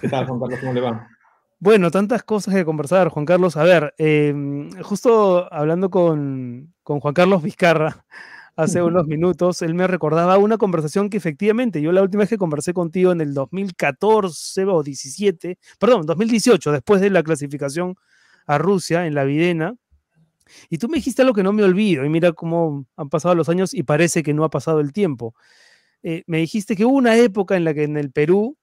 [0.00, 0.60] ¿Qué tal, Juan Carlos?
[0.60, 1.08] ¿Cómo le va?
[1.58, 3.56] Bueno, tantas cosas que conversar, Juan Carlos.
[3.56, 8.06] A ver, em, justo hablando con, Juan Carlos Vizcarra
[8.54, 12.38] hace unos minutos, él me recordaba una conversación que efectivamente yo la última vez que
[12.38, 17.96] conversé contigo en el 2014 o 17, perdón, 2018, después de la clasificación
[18.46, 19.74] a Rusia en la Videna,
[20.68, 23.48] y tú me dijiste algo que no me olvido, y mira cómo han pasado los
[23.48, 25.34] años y parece que no ha pasado el tiempo.
[26.02, 28.56] Eh, me dijiste que hubo una época en la que en el Perú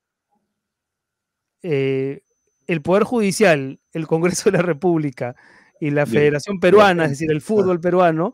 [1.61, 2.21] eh,
[2.67, 5.35] el Poder Judicial, el Congreso de la República
[5.79, 8.33] y la Federación Peruana, es decir, el fútbol peruano,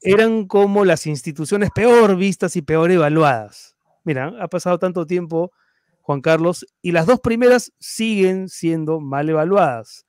[0.00, 3.76] eran como las instituciones peor vistas y peor evaluadas.
[4.02, 5.52] Mira, ha pasado tanto tiempo,
[6.00, 10.06] Juan Carlos, y las dos primeras siguen siendo mal evaluadas.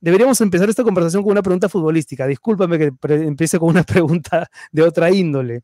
[0.00, 2.26] Deberíamos empezar esta conversación con una pregunta futbolística.
[2.26, 5.62] Discúlpame que empiece con una pregunta de otra índole,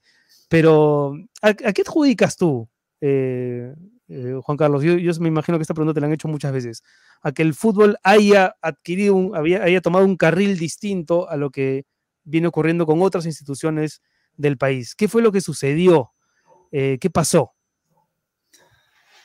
[0.49, 2.69] pero ¿a, qué adjudicas tú,
[3.01, 3.75] eh,
[4.09, 4.83] eh, Juan Carlos?
[4.83, 6.83] Yo, yo, me imagino que esta pregunta te la han hecho muchas veces
[7.23, 11.85] a que el fútbol haya adquirido, un, haya tomado un carril distinto a lo que
[12.25, 14.03] viene ocurriendo con otras instituciones
[14.37, 14.95] del país.
[14.95, 16.13] ¿Qué fue lo que sucedió?
[16.73, 17.53] Eh, ¿Qué pasó?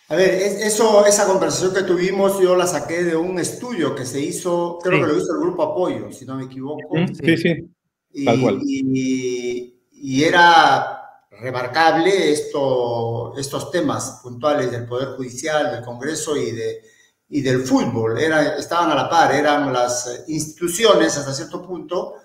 [0.10, 0.30] A ver,
[0.62, 5.02] eso, esa conversación que tuvimos yo la saqué de un estudio que se hizo, creo
[5.02, 6.96] que lo hizo el Grupo Apoyo, si no me equivoco.
[7.22, 8.60] Sí, sí, tal cual.
[8.64, 9.74] Y,
[10.24, 16.82] era remarcable esto, estos temas puntuales del Poder Judicial, del Congreso y de,
[17.30, 18.18] y del fútbol.
[18.18, 22.16] Era, estaban a la par, eran las instituciones hasta cierto punto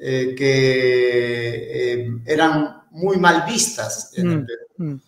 [0.00, 5.00] eh, que eh, eran muy mal vistas en el mm, Perú, mm.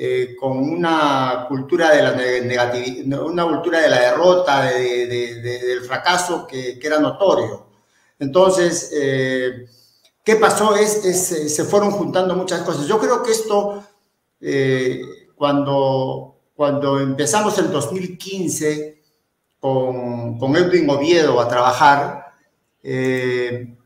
[0.00, 5.06] Eh, con una cultura de la negatividad, una cultura de la derrota, de,
[5.40, 7.66] del fracaso que, que, era notorio.
[8.20, 8.90] Entonces,
[10.24, 10.76] ¿qué pasó?
[10.76, 12.86] Es, es, se fueron juntando muchas cosas.
[12.86, 13.82] Yo creo que esto,
[15.34, 19.00] cuando cuando empezamos en 2015
[19.60, 22.34] con, con Edwin Oviedo a trabajar,
[22.82, 23.76] eh,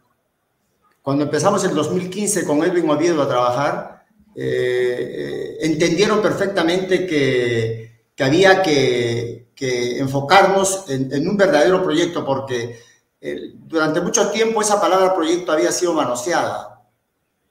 [1.03, 4.02] cuando empezamos en 2015 con Edwin Oviedo a trabajar,
[4.35, 12.79] eh, entendieron perfectamente que, que había que, que enfocarnos en, en, un verdadero proyecto, porque
[13.25, 16.73] eh, durante mucho tiempo esa palabra proyecto había sido manoseada.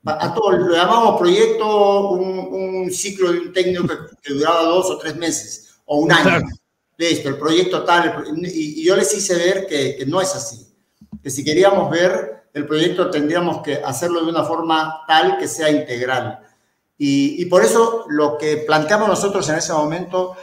[0.04, 3.88] A todos lo llamamos proyecto, un, ciclo de un técnico
[4.22, 6.46] que, duraba dos o tres meses o un año.
[6.98, 8.26] Listo, el proyecto tal.
[8.44, 10.76] y, yo les hice ver que, no es así.
[11.24, 15.70] Que si queríamos ver el proyecto tendríamos que hacerlo de una forma tal que sea
[15.70, 16.40] integral.
[17.04, 20.36] Y, por eso lo que planteamos nosotros en ese momento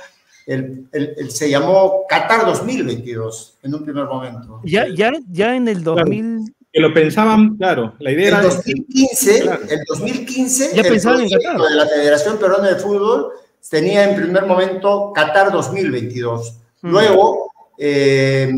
[0.44, 0.88] el,
[1.30, 4.60] se llamó Qatar 2022 en un primer momento.
[4.64, 8.42] Ya, ya, ya en el 2000, que lo pensaban, claro, la idea era...
[8.42, 11.60] 2015, el 2015, ya el pensaban en Qatar.
[11.60, 13.28] de la Federación Peruana de Fútbol
[13.70, 16.54] tenía en primer momento Qatar 2022.
[16.82, 16.90] Mm.
[16.90, 18.50] Luego, eh,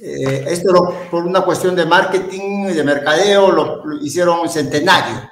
[0.00, 5.30] eh, esto por una cuestión de marketing, de mercadeo, lo, hicieron centenario,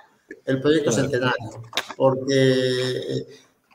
[0.48, 1.62] el proyecto centenario,
[1.96, 3.26] porque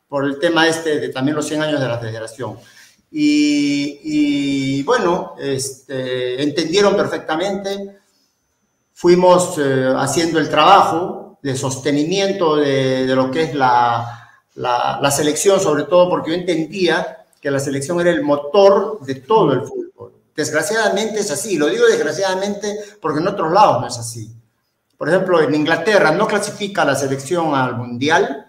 [0.08, 2.58] por el tema este de también los 100 años de la federación.
[3.16, 7.98] Y, bueno, este, entendieron perfectamente.
[8.94, 15.84] Fuimos eh, haciendo el trabajo de sostenimiento de, lo que es la, la, selección, sobre
[15.84, 20.14] todo porque yo entendía que la selección era el motor de todo el fútbol.
[20.36, 24.32] Desgraciadamente es así, lo digo desgraciadamente porque en otros lados no es así.
[24.98, 28.46] Por ejemplo, en Inglaterra no clasifica la selección al Mundial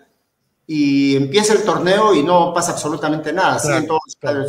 [0.67, 4.47] y empieza el torneo y no pasa absolutamente nada, siguen todos los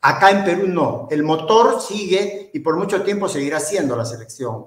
[0.00, 4.66] Acá en Perú no, el motor sigue y por mucho tiempo seguirá siendo la selección.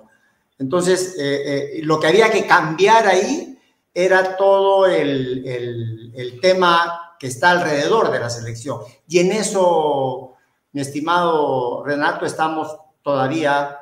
[0.57, 3.57] Entonces, eh, eh, lo que había que cambiar ahí
[3.93, 8.81] era todo el, el, el, tema que está alrededor de la selección.
[9.07, 10.33] Y en eso,
[10.73, 13.78] mi estimado Renato, estamos todavía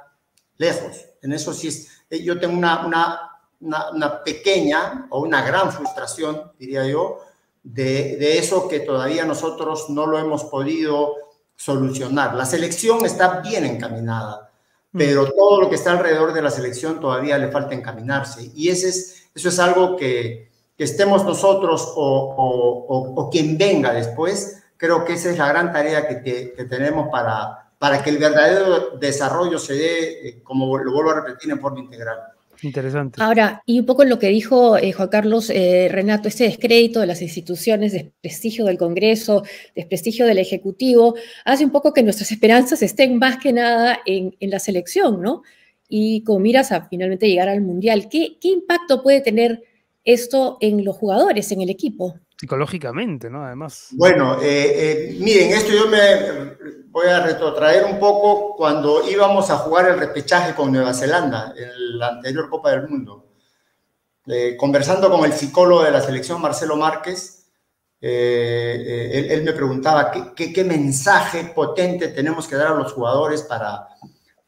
[0.58, 1.06] lejos.
[1.22, 3.28] En eso sí, es, eh, yo tengo una, una
[3.60, 7.20] una, pequeña o una gran frustración, diría yo,
[7.64, 11.16] de, eso que todavía nosotros no lo hemos podido
[11.56, 12.36] solucionar.
[12.36, 14.52] La selección está bien encaminada,
[14.92, 14.98] mm.
[14.98, 18.52] pero todo lo que está alrededor de la selección todavía le falta encaminarse.
[18.56, 25.14] Y ese es, eso es algo que, estemos nosotros o, quien venga después, creo que
[25.14, 30.28] esa es la gran tarea que, tenemos para, para que el verdadero desarrollo se dé,
[30.28, 32.18] eh, como lo vuelvo a repetir, en forma integral.
[32.64, 33.22] Interesante.
[33.22, 37.00] Ahora, y un poco en lo que dijo eh, Juan Carlos eh, Renato, este descrédito
[37.00, 39.44] de las instituciones, desprestigio del Congreso,
[39.76, 44.60] desprestigio del Ejecutivo, hace un poco que nuestras esperanzas estén más que nada en, la
[44.60, 45.44] selección, ¿no?
[45.88, 49.64] Y como miras a finalmente llegar al Mundial, ¿qué, qué impacto puede tener
[50.08, 52.16] esto en los jugadores, en el equipo?
[52.36, 53.44] Psicológicamente, ¿no?
[53.44, 53.90] Además.
[53.92, 56.56] Bueno, eh, miren, esto yo me
[56.90, 62.00] voy a retrotraer un poco cuando íbamos a jugar el repechaje con Nueva Zelanda, en
[62.00, 63.28] la anterior Copa del Mundo.
[64.26, 67.50] Eh, conversando con el psicólogo de la selección, Marcelo Márquez,
[68.02, 73.42] eh, eh, él, me preguntaba ¿qué, qué, mensaje potente tenemos que dar a los jugadores
[73.44, 73.88] para,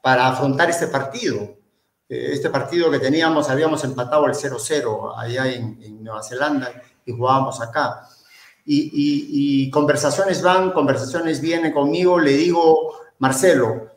[0.02, 1.59] para afrontar este partido.
[2.10, 6.72] Este partido que teníamos, habíamos empatado el 0-0 allá en, Nueva Zelanda
[7.06, 8.10] y jugábamos acá
[8.72, 13.90] y, conversaciones van, conversaciones vienen conmigo, le digo, Marcelo,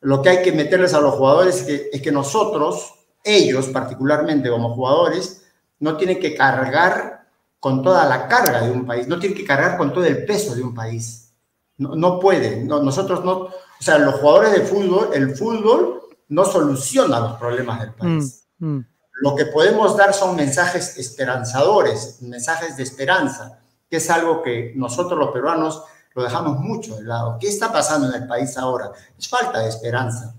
[0.00, 4.50] lo que hay que meterles a los jugadores es que, es que nosotros, ellos particularmente
[4.50, 5.44] como jugadores,
[5.80, 7.26] no tienen que cargar
[7.58, 10.54] con toda la carga de un país, no tienen que cargar con todo el peso
[10.54, 11.32] de un país.
[11.76, 17.20] No, no pueden, nosotros no, o sea, los jugadores de fútbol, el fútbol no soluciona
[17.20, 18.46] los problemas del país.
[18.58, 18.86] Mm, mm.
[19.20, 23.60] Lo que podemos dar son mensajes esperanzadores, mensajes de esperanza
[23.94, 25.84] que es algo que nosotros los peruanos
[26.14, 27.38] lo dejamos mucho de lado.
[27.40, 28.90] ¿Qué está pasando en el país ahora?
[29.18, 30.34] Es falta de esperanza,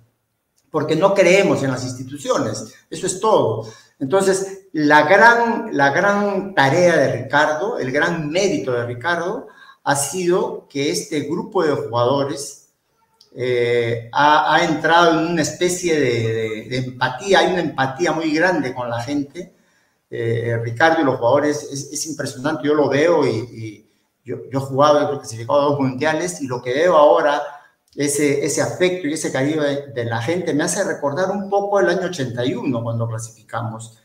[0.71, 3.67] porque no creemos en las instituciones, eso es todo.
[3.99, 9.47] Entonces, la gran, la gran tarea de Ricardo, el gran mérito de Ricardo,
[9.83, 12.64] ha sido que este grupo de jugadores
[13.37, 19.01] eh, ha, entrado en una especie de, empatía, hay una empatía muy grande con la
[19.01, 19.53] gente,
[20.09, 23.85] eh, Ricardo y los jugadores, es, impresionante, yo lo veo y,
[24.23, 27.41] yo, yo, he jugado, he clasificado a dos mundiales y lo que veo ahora,
[27.93, 31.89] ese, ese afecto y ese cariño de, la gente me hace recordar un poco el
[31.89, 33.99] año 81 cuando clasificamos,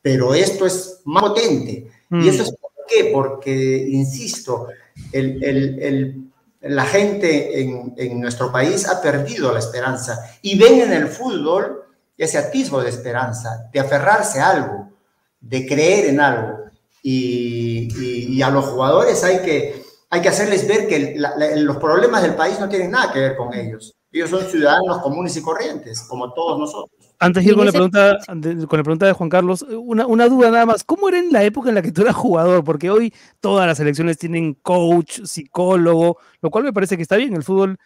[0.00, 1.90] pero esto es más potente.
[2.10, 2.28] ¿Y mm.
[2.28, 3.10] eso es por qué?
[3.12, 4.68] Porque, insisto,
[5.12, 6.26] el, el, el
[6.68, 11.84] la gente en, nuestro país ha perdido la esperanza y ven en el fútbol
[12.16, 14.96] ese atisbo de esperanza, de aferrarse a algo
[15.40, 16.58] de creer en algo.
[17.02, 21.16] Y, a los jugadores hay que, hay que hacerles ver que
[21.56, 23.94] los problemas del país no tienen nada que ver con ellos.
[24.16, 26.90] Ellos son ciudadanos comunes y corrientes, como todos nosotros.
[27.18, 30.50] Antes de ir con la, pregunta, con la pregunta de Juan Carlos, una, una, duda
[30.50, 30.84] nada más.
[30.84, 32.64] ¿Cómo era en la época en la que tú eras jugador?
[32.64, 37.34] Porque hoy todas las elecciones tienen coach, psicólogo, lo cual me parece que está bien.
[37.34, 37.78] El fútbol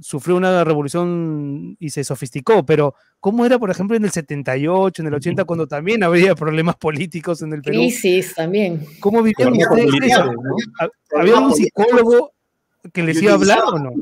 [0.00, 5.08] sufrió una revolución y se sofisticó, pero ¿cómo era, por ejemplo, en el 78, en
[5.08, 7.78] el 80, cuando también había problemas políticos en el Perú?
[7.78, 8.86] Crisis también.
[9.00, 10.18] ¿Cómo vivían ustedes
[11.16, 12.32] ¿Había un psicólogo
[12.92, 13.92] que les iba a hablar o no?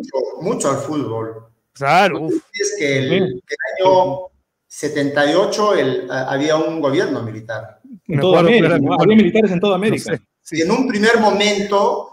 [0.42, 1.51] Mucho, al fútbol.
[1.72, 2.28] Claro.
[2.52, 3.42] Es que el, el
[3.80, 4.32] año
[4.66, 7.80] 78 el, había un gobierno militar.
[8.08, 10.18] En toda América, había militares en toda América.
[10.50, 12.12] Y en un primer momento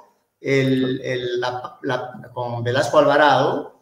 [2.34, 3.82] con Velasco Alvarado,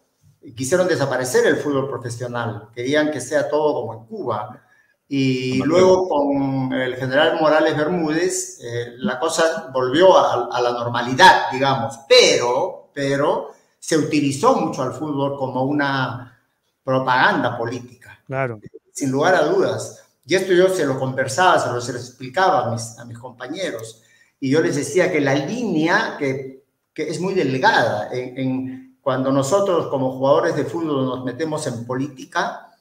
[0.56, 4.64] quisieron desaparecer el fútbol profesional, querían que sea todo como en Cuba.
[5.10, 11.98] Y luego con el general Morales Bermúdez, eh, la cosa volvió a, la normalidad, digamos,
[12.08, 16.38] pero, pero se utilizó mucho al fútbol como una
[16.84, 18.20] propaganda política.
[18.26, 18.60] Claro.
[18.92, 20.04] Sin lugar a dudas.
[20.26, 23.18] Y esto yo se lo conversaba, se lo, se lo explicaba a mis, a mis
[23.18, 24.02] compañeros.
[24.40, 26.64] Y yo les decía que la línea que,
[26.94, 28.10] que es muy delgada.
[28.12, 32.72] En, cuando nosotros como jugadores de fútbol nos metemos en política,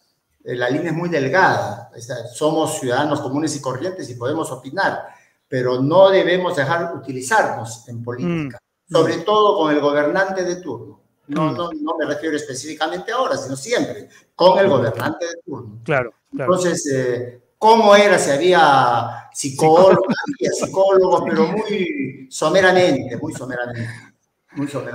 [0.42, 1.90] eh, la línea es muy delgada.
[2.34, 5.04] somos ciudadanos comunes y corrientes y podemos opinar,
[5.46, 8.65] pero no debemos dejar utilizarnos en política, mm.
[8.90, 11.00] Sobre todo con el gobernante de turno.
[11.28, 11.56] No, mm.
[11.56, 15.80] no, no, me refiero específicamente ahora, sino siempre, con el gobernante de turno.
[15.84, 16.12] Claro.
[16.30, 16.54] claro.
[16.54, 18.18] Entonces, eh, ¿cómo era?
[18.18, 23.90] Si había psicólogos, había psicólogos, pero muy someramente, muy someramente.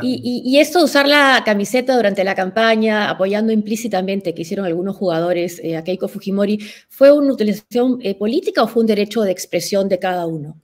[0.02, 5.60] Y, esto de usar la camiseta durante la campaña, apoyando implícitamente que hicieron algunos jugadores
[5.64, 9.88] eh, a Keiko Fujimori, ¿fue una utilización eh, política o fue un derecho de expresión
[9.88, 10.60] de cada uno?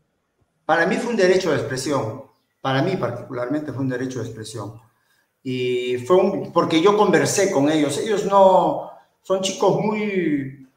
[0.66, 2.24] Para mí fue un derecho de expresión.
[2.68, 4.74] Para mí particularmente fue un derecho de expresión.
[5.42, 7.98] Y fue un, porque yo conversé con ellos.
[7.98, 10.68] Ellos no son chicos muy,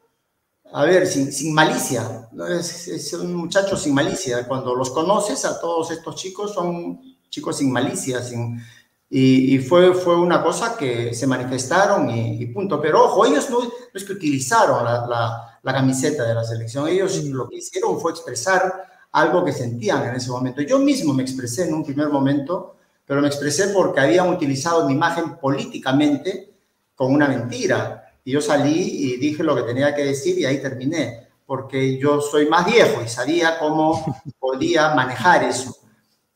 [0.73, 2.29] a ver, sin, sin malicia.
[2.49, 4.47] Es, es un muchacho sin malicia.
[4.47, 8.63] Cuando los conoces a todos estos chicos son chicos sin malicia, sin,
[9.09, 12.81] y, fue, fue una cosa que se manifestaron y, punto.
[12.81, 13.59] Pero ojo, ellos no,
[13.93, 18.87] es que utilizaron la, la, camiseta de la selección, ellos lo que hicieron fue expresar
[19.13, 20.63] algo que sentían en ese momento.
[20.63, 24.95] Yo mismo me expresé en un primer momento, pero me expresé porque habían utilizado mi
[24.95, 26.53] imagen políticamente
[26.95, 28.15] con una mentira.
[28.25, 32.21] Y yo salí y dije lo que tenía que decir y ahí terminé, porque yo
[32.21, 35.77] soy más viejo y sabía cómo podía manejar eso.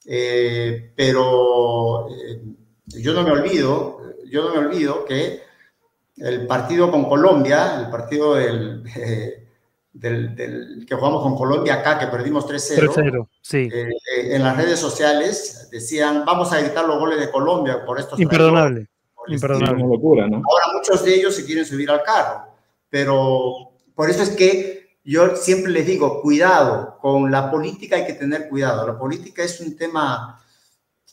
[0.06, 2.42] Eh, pero eh,
[2.87, 5.42] yo no me olvido, yo no me olvido que
[6.16, 8.82] el partido con Colombia, el partido del,
[9.94, 13.70] del, que jugamos con Colombia acá, que perdimos 3-0, sí.
[13.72, 13.88] Eh,
[14.35, 18.20] en las redes sociales decían, vamos a editar los goles de Colombia por estos...
[18.20, 18.88] Imperdonable.
[19.28, 19.85] Imperdonable.
[19.85, 20.37] locura, ¿no?
[20.37, 22.48] Ahora muchos de ellos se quieren subir al carro,
[22.90, 28.14] pero por eso es que yo siempre les digo, cuidado, con la política hay que
[28.14, 28.87] tener cuidado.
[28.87, 30.42] La política es un tema,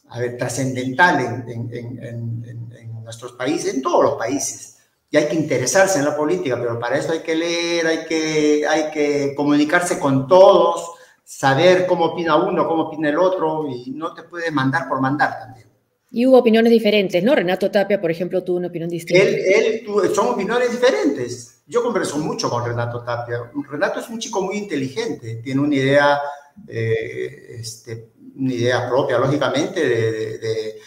[0.09, 4.70] a ver, trascendental en, nuestros países, en todos los países.
[5.13, 8.65] Y hay que interesarse en la política, pero para eso hay que leer, hay que,
[8.65, 10.89] hay que comunicarse con todos,
[11.25, 15.37] saber cómo opina uno, cómo opina el otro, y no te puedes mandar por mandar
[15.37, 15.67] también.
[16.11, 17.35] Y hubo opiniones diferentes, ¿no?
[17.35, 19.21] Renato Tapia, por ejemplo, tuvo una opinión distinta.
[19.21, 21.61] Él, él son opiniones diferentes.
[21.67, 23.49] Yo converso mucho con Renato Tapia.
[23.69, 26.19] Renato es un chico muy inteligente, tiene una idea,
[26.67, 29.87] eh, este, una idea propia, lógicamente.
[29.87, 30.79] De,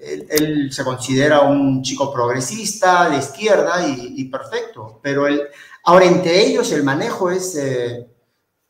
[0.00, 5.00] él, se considera un chico progresista, de izquierda y, perfecto.
[5.02, 5.42] Pero él,
[5.84, 7.56] ahora, entre ellos, el manejo es.
[7.56, 8.06] Eh,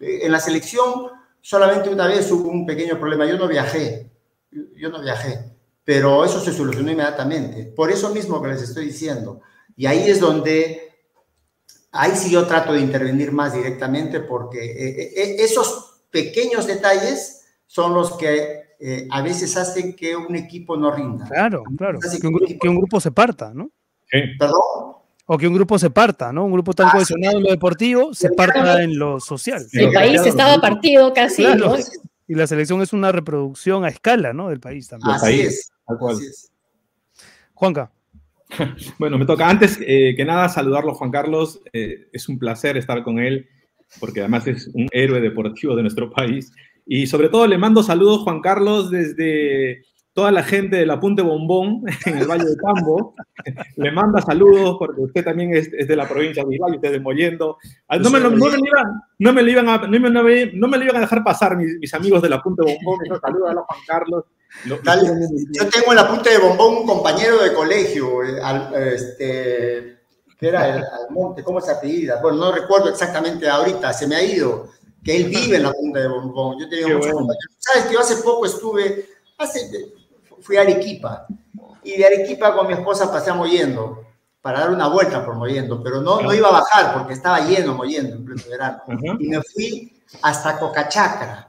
[0.02, 1.08] en la selección,
[1.42, 3.26] solamente una vez hubo un pequeño problema.
[3.26, 4.10] Yo no viajé.
[4.50, 5.50] Yo no viajé
[5.90, 7.64] pero eso se solucionó inmediatamente.
[7.64, 9.40] Por eso mismo que les estoy diciendo.
[9.76, 10.88] Y ahí es donde,
[11.90, 17.92] ahí sí yo trato de intervenir más directamente porque eh, eh, esos pequeños detalles son
[17.92, 21.26] los que eh, a veces hacen que un equipo no rinda.
[21.26, 21.98] Claro, claro.
[22.00, 23.70] Que un, que un, grupo se parta, ¿no?
[24.38, 24.60] ¿Perdón?
[25.26, 26.44] O que un grupo se parta, ¿no?
[26.44, 29.64] Un grupo tan ah, cohesionado en lo deportivo se parta en lo social.
[29.72, 31.76] El país estaba partido casi, ¿no?
[32.26, 34.48] Y la selección es una reproducción a escala, ¿no?
[34.48, 35.14] Del país también.
[35.14, 35.70] Así es.
[37.54, 37.90] Juanca.
[38.98, 41.60] Bueno, me toca antes eh, que nada saludarlo, Juan Carlos.
[41.72, 43.48] Eh, es un placer estar con él,
[44.00, 46.52] porque además es un héroe deportivo de nuestro país.
[46.86, 51.82] Y sobre todo le mando saludos, Juan Carlos, desde toda la gente del Apunte Bombón
[52.06, 53.14] en el Valle de Cambo.
[53.76, 57.58] Le manda saludos porque usted también es, de la provincia de Valle, usted de Mollendo.
[58.00, 61.24] No me, lo, iban, no me, iban, a, no me, no me, iban a dejar
[61.24, 62.98] pasar mis, mis amigos del Apunte Bombón.
[63.20, 64.24] Saludos a Juan Carlos.
[64.66, 70.00] yo tengo en la punta de bombón un compañero de colegio, eh, este,
[70.40, 72.20] que era el Almonte, ¿cómo se apellida?
[72.20, 74.68] Bueno, no recuerdo exactamente ahorita, se me ha ido,
[75.04, 76.58] que él vive en la punta de bombón.
[76.60, 77.56] Yo tenía muchos compañeros.
[77.58, 79.08] Sabes que yo hace poco estuve,
[79.38, 79.70] hace,
[80.40, 81.26] fui a Arequipa,
[81.82, 84.04] y de Arequipa con mi esposa pasamos yendo
[84.40, 87.74] para dar una vuelta por Mollendo, pero no, no iba a bajar porque estaba lleno
[87.74, 88.82] Mollendo en pleno verano.
[89.18, 91.46] Y me fui hasta Cocachacra.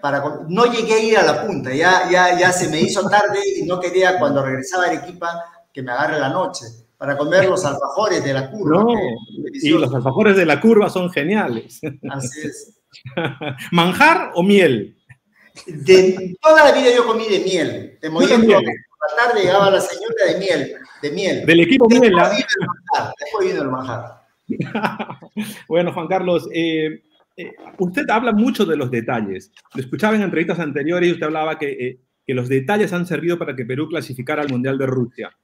[0.00, 3.40] Para, no llegué a ir a la punta, ya, ya, ya se me hizo tarde
[3.56, 6.66] y no quería cuando regresaba a Arequipa que me agarre la noche
[6.98, 8.82] para comer los alfajores de la curva.
[8.82, 8.94] No,
[9.52, 11.80] y los alfajores de la curva son geniales.
[12.10, 12.80] Así es.
[13.72, 14.96] ¿Manjar o miel?
[15.66, 17.98] De toda la vida yo comí de miel.
[18.00, 21.46] De Por la tarde llegaba la señora de miel, de miel.
[21.46, 22.12] Del equipo miel.
[22.12, 24.18] Después vino el manjar.
[25.68, 27.02] bueno, Juan Carlos, eh,
[27.36, 29.52] eh, usted habla mucho de los detalles.
[29.74, 33.38] Lo escuchaba en entrevistas anteriores y usted hablaba que, eh, que, los detalles han servido
[33.38, 35.36] para que Perú clasificara al Mundial de Rusia.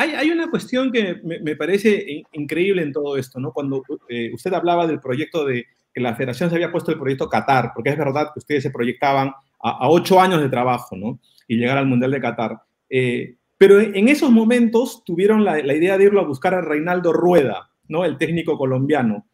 [0.00, 3.52] Hay, hay una cuestión que me, me, parece increíble en todo esto, ¿no?
[3.52, 7.28] Cuando eh, usted hablaba del proyecto de que la federación se había puesto el proyecto
[7.28, 9.30] Qatar, porque es verdad que ustedes se proyectaban
[9.62, 11.18] a, ocho años de trabajo, ¿no?
[11.46, 12.62] Y llegar al Mundial de Qatar.
[12.88, 17.12] Eh, pero en esos momentos tuvieron la, la, idea de irlo a buscar a Reinaldo
[17.12, 18.06] Rueda, ¿no?
[18.06, 19.26] El técnico colombiano.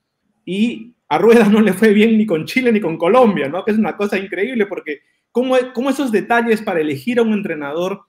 [0.45, 3.64] Y a Rueda no le fue bien ni con Chile ni con Colombia, ¿no?
[3.64, 8.01] Que es una cosa increíble porque cómo, cómo esos detalles para elegir a un entrenador,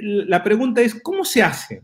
[0.00, 1.82] la pregunta es, ¿cómo se hace?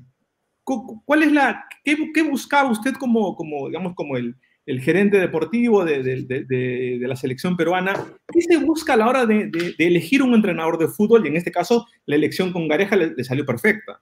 [0.65, 4.35] ¿Cuál es la, qué, qué buscaba usted como, como, digamos, como el,
[4.69, 7.95] el gerente deportivo de, de, de, de, la selección peruana,
[8.31, 11.25] ¿qué se busca a la hora de, elegir un entrenador de fútbol?
[11.25, 13.99] Y en este caso, la elección con Gareja le, le salió perfecta.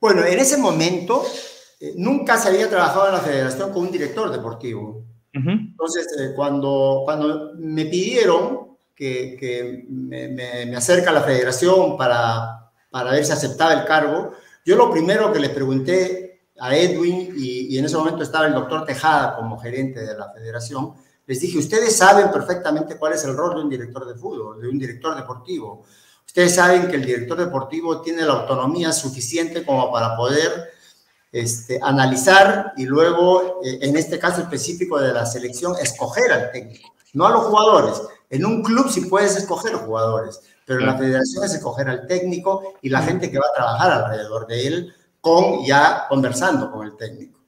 [0.00, 1.24] Bueno, en ese momento
[1.80, 5.04] eh, nunca se había trabajado en la federación con un director deportivo.
[5.34, 5.60] Uh -huh.
[5.70, 8.71] Entonces, eh, cuando, cuando me pidieron
[9.38, 14.32] que, me, acerque a la federación para, para ver si aceptaba el cargo,
[14.64, 18.54] yo lo primero que le pregunté a Edwin y, y, en ese momento estaba el
[18.54, 20.94] doctor Tejada como gerente de la federación,
[21.26, 24.68] les dije, ustedes saben perfectamente cuál es el rol de un director de fútbol, de
[24.68, 25.84] un director deportivo.
[26.26, 30.70] Ustedes saben que el director deportivo tiene la autonomía suficiente como para poder
[31.30, 36.94] este, analizar y luego, eh, en este caso específico de la selección, escoger al técnico,
[37.14, 38.02] no a los jugadores.
[38.32, 42.76] En un club sí puedes escoger jugadores, pero en la federación es escoger al técnico
[42.80, 46.96] y la gente que va a trabajar alrededor de él con ya conversando con el
[46.96, 47.40] técnico.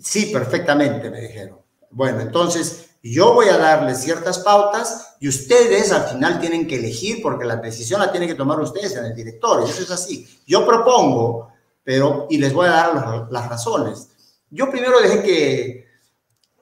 [0.00, 1.60] Sí, perfectamente, me dijeron.
[1.90, 7.22] Bueno, entonces yo voy a darles ciertas pautas y ustedes al final tienen que elegir
[7.22, 9.64] porque la decisión la tienen que tomar ustedes en el directorio.
[9.64, 10.26] Eso es así.
[10.44, 11.52] Yo propongo,
[11.84, 14.08] pero y les voy a dar las razones.
[14.50, 15.86] Yo primero dejé que,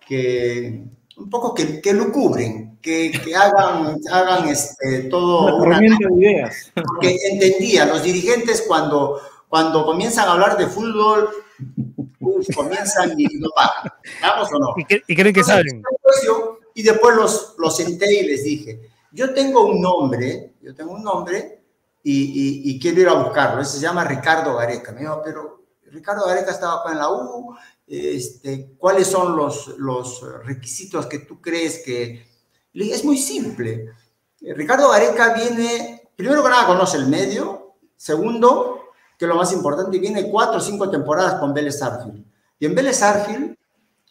[0.07, 0.88] que
[1.19, 5.57] un poco que, que lo cubren, que, que hagan, hagan este, todo.
[5.57, 6.73] Una, una, de ideas.
[6.75, 11.31] Porque entendía, los dirigentes cuando cuando comienzan a hablar de fútbol,
[12.55, 13.93] comienzan y no pagan.
[14.21, 14.75] ¿Vamos o no?
[14.77, 15.83] ¿Y, y creen que saben?
[16.75, 21.03] Y después los, los senté y les dije, yo tengo un nombre, yo tengo un
[21.03, 21.62] nombre
[22.03, 23.62] y, y, y quiero ir a buscarlo.
[23.62, 24.93] Ese se llama Ricardo Gareca.
[24.93, 27.57] Me dijo, pero Ricardo Gareca estaba acá en la U,
[27.89, 32.26] este, ¿cuáles son los, los requisitos que tú crees que...
[32.72, 33.93] Es muy simple.
[34.41, 38.78] Ricardo Gareca viene, primero que nada conoce el medio, segundo,
[39.18, 42.24] que lo más importante, viene cuatro o cinco temporadas con Vélez Arfield.
[42.59, 43.57] Y en Vélez Arfield,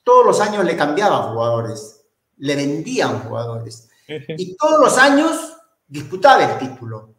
[0.04, 2.02] todos los años le cambiaban jugadores,
[2.38, 3.90] le vendían jugadores.
[4.08, 5.58] Y todos los años
[5.88, 7.14] disputaba el título.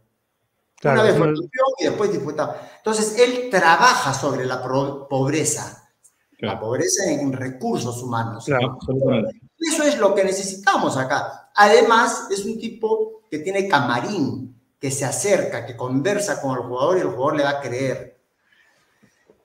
[0.76, 2.56] Claro, Una vez fue campeón y después disputaba.
[2.76, 5.77] Entonces, él trabaja sobre la pobreza,
[6.38, 6.54] claro.
[6.54, 8.44] la pobreza en recursos humanos.
[8.46, 8.78] Claro,
[9.58, 11.50] Eso es lo que necesitamos acá.
[11.54, 16.96] Además, es un tipo que tiene camarín, que se acerca, que conversa con el jugador
[16.96, 18.20] y el jugador le va a creer.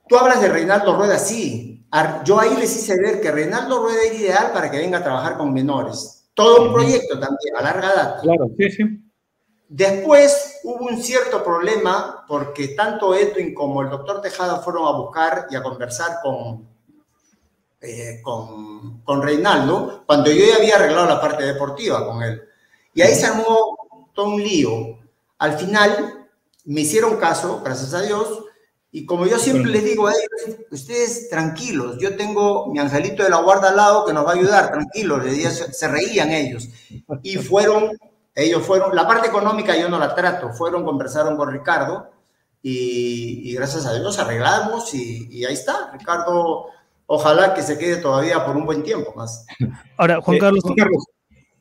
[0.08, 1.86] Tú hablas de Reinaldo Rueda, sí.
[2.24, 5.38] Yo ahí les hice ver que Reinaldo Rueda era ideal para que venga a trabajar
[5.38, 6.30] con menores.
[6.34, 8.22] Todo un proyecto también, a larga data.
[8.22, 8.84] Claro, sí, sí.
[9.70, 15.48] Después hubo un cierto problema porque tanto Edwin como el doctor Tejada fueron a buscar
[15.50, 16.73] y a conversar con,
[17.84, 22.42] eh, con, con Reinaldo cuando yo ya había arreglado la parte deportiva con él.
[22.94, 23.78] Y ahí se armó
[24.14, 25.04] todo un lío
[25.44, 26.26] al final
[26.64, 28.46] me hicieron caso, gracias a Dios,
[28.92, 33.30] y como yo siempre les digo a ellos, ustedes tranquilos, yo tengo mi angelito de
[33.30, 35.22] la guarda al lado que nos va a ayudar, tranquilos,
[35.74, 36.70] se reían ellos.
[37.24, 37.98] Y fueron,
[38.34, 42.10] ellos fueron, la parte económica yo no la trato, fueron, conversaron con Ricardo
[42.62, 46.68] y, y gracias a Dios arreglamos y, y, ahí está, Ricardo,
[47.14, 49.46] ojalá que se quede todavía por un buen tiempo más.
[49.98, 51.06] Ahora, Juan Carlos, eh, Juan Carlos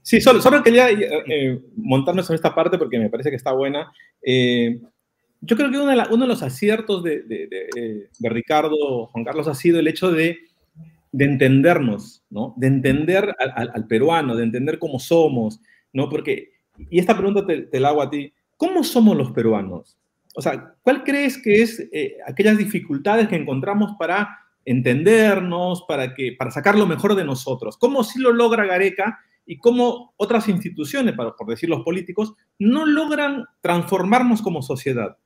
[0.02, 3.52] Sí, solo, solo quería eh, eh, montarnos en esta parte porque me parece que está
[3.52, 3.92] buena.
[4.20, 4.80] Eh,
[5.40, 9.06] yo creo que uno de, la, uno de los aciertos de, de, de, de, Ricardo,
[9.06, 10.38] Juan Carlos, ha sido el hecho de,
[11.12, 12.54] entendernos, ¿no?
[12.56, 15.60] De entender al, al, al, peruano, de entender cómo somos,
[15.92, 16.08] ¿no?
[16.08, 16.52] Porque,
[16.90, 19.98] y esta pregunta te, te, la hago a ti, ¿cómo somos los peruanos?
[20.34, 26.34] O sea, ¿cuál crees que es eh, aquellas dificultades que encontramos para entendernos, para, que,
[26.38, 27.76] para sacar lo mejor de nosotros?
[27.76, 29.20] ¿Cómo sí lo logra Gareca?
[29.44, 35.16] y cómo otras instituciones, por decir los políticos, no logran transformarnos como sociedad.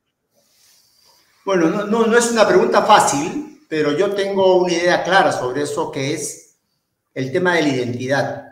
[1.45, 5.61] Bueno, no, no, no, es una pregunta fácil, pero yo tengo una idea clara sobre
[5.61, 6.57] eso que es
[7.13, 8.43] el tema de la identidad.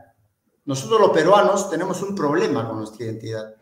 [0.65, 3.55] Nosotros los peruanos tenemos un problema con nuestra identidad.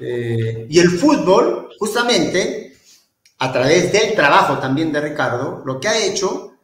[0.00, 2.75] Eh, y el fútbol, justamente,
[3.38, 6.54] a través del trabajo también de Ricardo, lo que ha hecho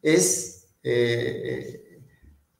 [0.00, 2.00] es eh,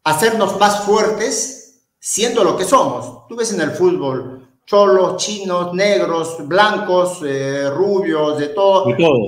[0.05, 3.27] hacernos más fuertes siendo lo que somos.
[3.29, 8.87] Tú ves en el fútbol cholos, chinos, negros, blancos, eh, rubios, de todo.
[8.87, 9.27] De todo.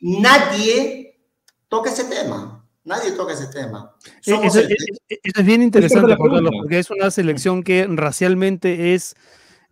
[0.00, 1.18] Nadie
[1.68, 2.64] toca ese tema.
[2.84, 3.94] Nadie toca ese tema.
[4.24, 9.16] Eso, eso, es bien interesante, porque es una selección que racialmente es,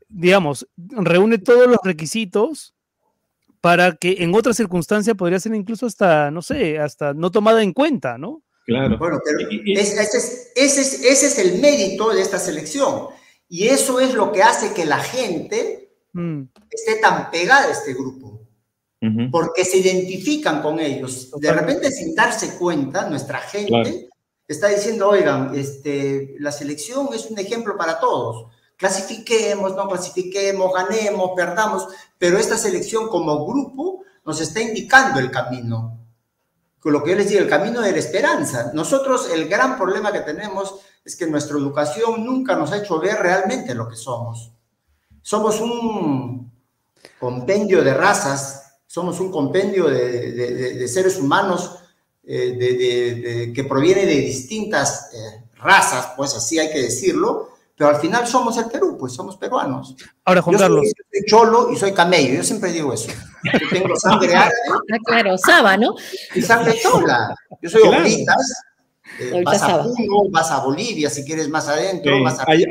[0.08, 2.73] digamos, reúne todos los requisitos
[3.64, 7.72] para que en otra circunstancia podría ser incluso hasta, no sé, hasta no tomada en
[7.72, 8.42] cuenta, ¿no?
[8.66, 8.98] Claro.
[8.98, 10.12] Bueno, pero ese, es,
[10.54, 13.06] ese, es, ese, es, el mérito de esta selección.
[13.48, 16.42] Y eso es lo que hace que la gente mm.
[16.70, 18.42] esté tan pegada a este grupo.
[19.30, 21.30] Porque se identifican con ellos.
[21.40, 24.10] De repente, sin darse cuenta, nuestra gente
[24.46, 28.53] está diciendo, oigan, este, la selección es un ejemplo para todos.
[28.76, 31.86] Clasifiquemos, no clasifiquemos, ganemos, perdamos,
[32.18, 36.04] pero esta selección como grupo nos está indicando el camino
[36.84, 38.70] con lo que yo les digo, el camino de la esperanza.
[38.74, 43.16] Nosotros el gran problema que tenemos es que nuestra educación nunca nos ha hecho ver
[43.20, 44.52] realmente lo que somos.
[45.22, 46.52] Somos un
[47.18, 51.74] compendio de razas, somos un compendio de, seres humanos
[52.22, 58.26] eh, que proviene de distintas eh, razas, pues así hay que decirlo, pero al final
[58.26, 59.96] somos el Perú, pues somos peruanos.
[60.24, 60.86] Ahora, Juan Carlos.
[61.12, 63.10] Soy, cholo y soy camello, yo siempre digo eso.
[63.42, 64.52] Yo tengo sangre árabe.
[64.92, 65.94] Ah, claro, Saba, ¿no?
[66.34, 67.34] Y sangre chola.
[67.60, 68.04] Yo soy claro.
[69.18, 72.64] Eh, vas a Puno, vas a Bolivia, si quieres más adentro, vas a hay,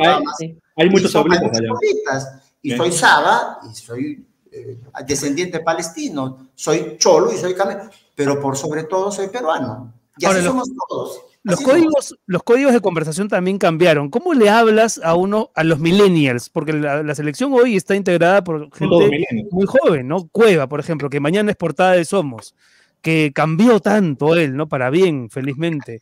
[0.76, 2.42] hay, muchos oblitas allá.
[2.62, 8.58] Y soy Saba, y soy eh, descendiente palestino, soy cholo y soy camello, pero por
[8.58, 9.94] sobre todo soy peruano.
[10.18, 11.22] Y así somos todos.
[11.44, 14.10] Los códigos, los códigos de conversación también cambiaron.
[14.10, 16.50] ¿Cómo le hablas a uno, a los millennials?
[16.50, 20.30] Porque la, selección hoy está integrada por gente muy joven, ¿no?
[20.30, 22.56] Cueva, por ejemplo, que mañana es portada de Somos,
[23.02, 24.70] que cambió tanto él, ¿no?
[24.70, 26.02] Para bien, felizmente.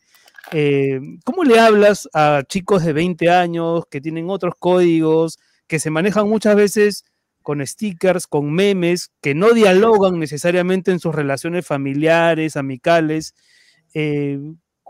[0.52, 5.90] Eh, ¿Cómo le hablas a chicos de 20 años que tienen otros códigos, que se
[5.90, 7.04] manejan muchas veces
[7.42, 13.34] con stickers, con memes, que no dialogan necesariamente en sus relaciones familiares, amicales?
[13.92, 14.38] Eh,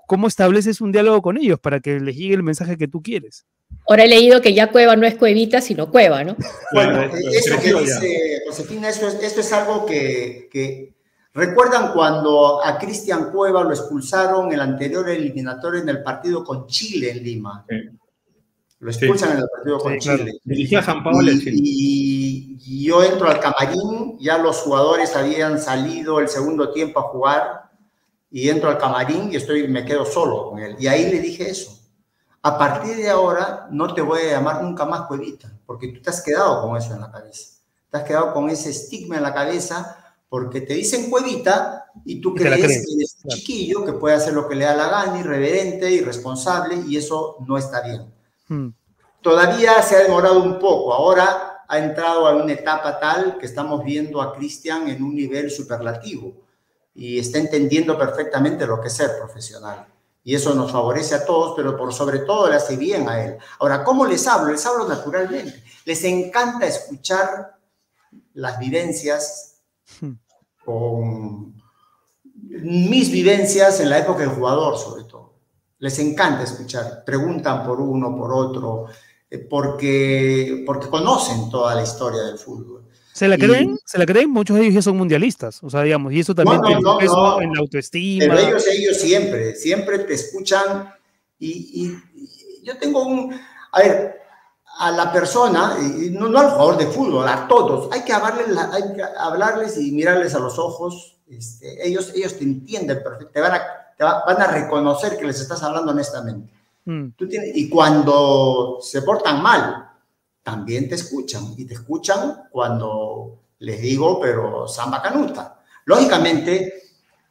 [0.06, 3.46] ¿cómo estableces un diálogo con ellos para que les llegue el mensaje que tú quieres?
[3.88, 6.36] Ahora he leído que ya Cueva no es Cuevita, sino Cueva, ¿no?
[6.72, 10.94] Bueno, eso que dice Josefina, esto es, algo que,
[11.34, 17.10] ¿Recuerdan cuando a Cristian Cueva lo expulsaron el anterior eliminatorio en el partido con Chile
[17.10, 17.64] en Lima?
[18.78, 20.32] Lo expulsan en el partido con Chile.
[20.44, 26.28] Dirigía San Pablo y, y yo entro al camarín, ya los jugadores habían salido el
[26.28, 27.61] segundo tiempo a jugar
[28.32, 30.74] y entro al camarín y estoy, me quedo solo con él.
[30.78, 31.78] Y ahí le dije eso.
[32.40, 36.10] A partir de ahora no te voy a llamar nunca más cuevita, porque tú te
[36.10, 37.58] has quedado con eso en la cabeza.
[37.90, 39.98] Te has quedado con ese estigma en la cabeza
[40.30, 44.48] porque te dicen cuevita y tú crees, que eres un chiquillo que puede hacer lo
[44.48, 48.14] que le da la gana, irreverente, irresponsable, y eso no está bien.
[48.48, 48.70] Hmm.
[49.20, 50.94] Todavía se ha demorado un poco.
[50.94, 55.50] Ahora ha entrado a una etapa tal que estamos viendo a Cristian en un nivel
[55.50, 56.32] superlativo
[56.94, 59.86] y está entendiendo perfectamente lo que es ser profesional.
[60.24, 63.38] Y eso nos favorece a todos, pero por sobre todo le hace bien a él.
[63.58, 64.52] Ahora, ¿cómo les hablo?
[64.52, 65.64] Les hablo naturalmente.
[65.84, 67.56] Les encanta escuchar
[68.34, 69.56] las vivencias
[70.00, 70.12] hmm.
[70.64, 71.60] con
[72.34, 75.34] mis vivencias en la época del jugador, sobre todo.
[75.78, 77.02] Les encanta escuchar.
[77.04, 78.86] Preguntan por uno, por otro,
[79.28, 82.81] eh, porque, porque conocen toda la historia del fútbol.
[83.12, 83.78] ¿Se la creen?
[83.84, 84.30] ¿Se la creen?
[84.30, 87.52] Muchos de ellos ya son mundialistas, o sea, digamos, y eso también tiene peso en
[87.52, 88.34] la autoestima.
[88.34, 90.88] Pero ellos, ellos siempre, siempre te escuchan
[91.38, 91.94] y,
[92.62, 93.34] yo tengo un,
[93.72, 94.20] a ver,
[94.78, 98.56] a la persona, y no, no, al jugador de fútbol, a todos, hay que hablarles,
[98.56, 103.40] hay que hablarles y mirarles a los ojos, este, ellos, ellos te entienden perfectamente, te,
[103.40, 103.62] van a,
[103.96, 106.52] te van a reconocer que les estás hablando honestamente.
[106.84, 107.08] Mm.
[107.16, 109.91] Tú tienes, y cuando se portan mal,
[110.42, 115.60] también te escuchan y te escuchan cuando les digo, pero samba canuta.
[115.84, 116.82] Lógicamente,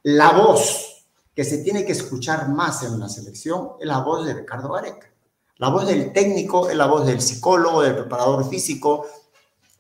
[0.04, 1.06] la voz
[1.36, 5.08] que se tiene que escuchar más en una selección es la voz de Ricardo Gareca.
[5.58, 9.06] La voz del técnico es la voz del psicólogo, del preparador físico,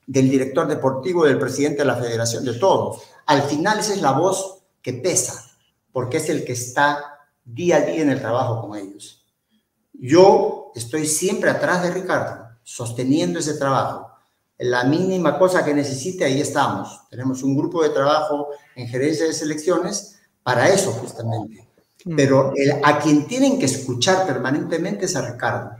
[0.05, 3.01] del director deportivo, del presidente de la federación, de todos.
[3.25, 5.49] Al final esa es la voz que pesa,
[5.91, 9.25] porque es el que está día a día en el trabajo con ellos.
[9.93, 12.40] Yo estoy siempre atrás de Ricardo
[12.71, 14.07] sosteniendo ese trabajo.
[14.57, 17.01] La mínima cosa que necesite, ahí estamos.
[17.09, 21.67] Tenemos un grupo de trabajo en gerencia de selecciones para eso justamente.
[22.05, 22.15] Mm.
[22.15, 22.53] Pero
[22.83, 25.71] a quien tienen que escuchar permanentemente es a Ricardo.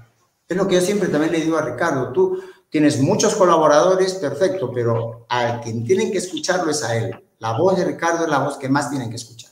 [0.48, 2.12] Es lo que yo siempre también le digo a Ricardo.
[2.12, 7.16] Tú tienes muchos colaboradores, perfecto, pero a quien tienen que escucharlo es a él.
[7.40, 9.51] La voz de Ricardo es la voz que más tienen que escuchar.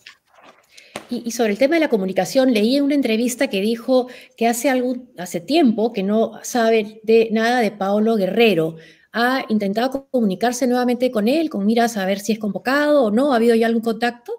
[1.10, 4.07] Y, sobre el tema de la comunicación, leí en una entrevista que dijo
[4.38, 8.76] que hace, algún, hace tiempo que no sabe de nada de Paolo Guerrero.
[9.12, 13.34] ¿Ha intentado comunicarse nuevamente con él, con miras a ver si es convocado o no?
[13.34, 14.34] ¿Ha habido ya algún contacto?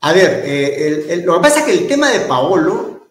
[0.00, 3.08] A ver, eh, lo que pasa es que el tema de Paolo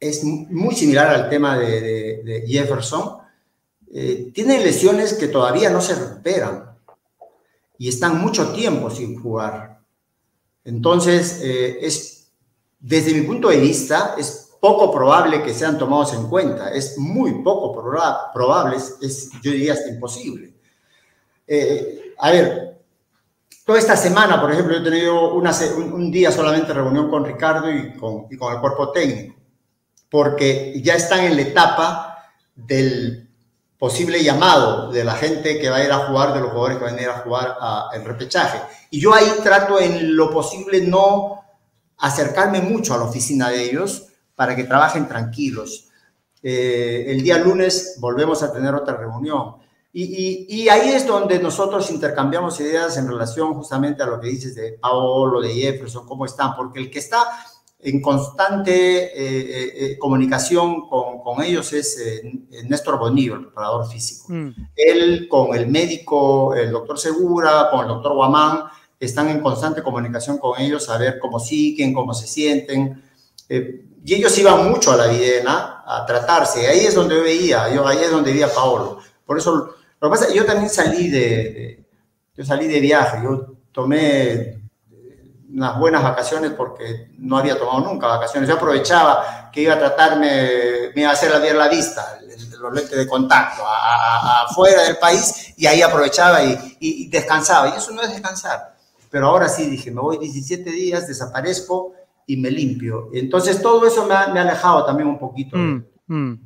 [0.00, 3.18] es muy similar al tema de, Jefferson.
[3.94, 6.72] Eh, tiene lesiones que todavía no se recuperan
[7.78, 9.71] y están mucho tiempo sin jugar.
[10.64, 12.30] Entonces, eh, es,
[12.78, 16.72] desde mi punto de vista, es poco probable que sean tomados en cuenta.
[16.72, 20.54] Es muy poco probable, es, yo diría hasta imposible.
[22.18, 22.72] a ver,
[23.64, 28.26] Toda esta semana, por ejemplo, he tenido un, día solamente reunión con Ricardo y con,
[28.28, 29.36] el cuerpo técnico,
[30.10, 32.18] porque ya están en la etapa
[32.56, 33.30] del
[33.82, 36.84] posible llamado de la gente que va a ir a jugar, de los jugadores que
[36.84, 37.56] van a ir a jugar
[37.92, 38.60] el repechaje.
[38.92, 41.42] Y yo ahí trato en lo posible no
[41.98, 44.06] acercarme mucho a la oficina de ellos
[44.36, 45.88] para que trabajen tranquilos.
[46.44, 49.56] Eh, el día lunes volvemos a tener otra reunión
[49.92, 54.78] y, ahí es donde nosotros intercambiamos ideas en relación justamente a lo que dices de
[54.80, 57.24] Paolo, de Jefferson, cómo están, porque el que está
[57.84, 61.98] en constante eh, eh, eh, comunicación con, con, ellos es
[62.64, 64.26] Néstor Bonillo, el preparador físico.
[64.28, 64.50] Mm.
[64.76, 68.64] Él con el médico, el doctor Segura, con el doctor Guamán,
[69.00, 73.02] están en constante comunicación con ellos a ver cómo siguen, cómo se sienten.
[73.48, 76.68] y ellos iban mucho a la Videna a tratarse.
[76.68, 79.00] Ahí es donde veía, yo ahí es donde veía a Paolo.
[79.26, 81.84] Por eso lo que pasa yo también salí de,
[82.36, 84.61] yo salí de viaje, yo tomé
[85.52, 88.48] unas buenas vacaciones porque no había tomado nunca vacaciones.
[88.48, 92.18] Yo aprovechaba que iba a tratarme, me iba a hacer la, la vista,
[92.58, 97.68] los lentes de contacto, afuera del país, y ahí aprovechaba y, y, descansaba.
[97.68, 98.76] Y eso no es descansar.
[99.10, 101.92] Pero ahora sí dije, me voy 17 días, desaparezco
[102.26, 103.10] y me limpio.
[103.12, 105.56] Entonces todo eso me ha, me ha alejado también un poquito.
[105.56, 106.40] Mm, mm.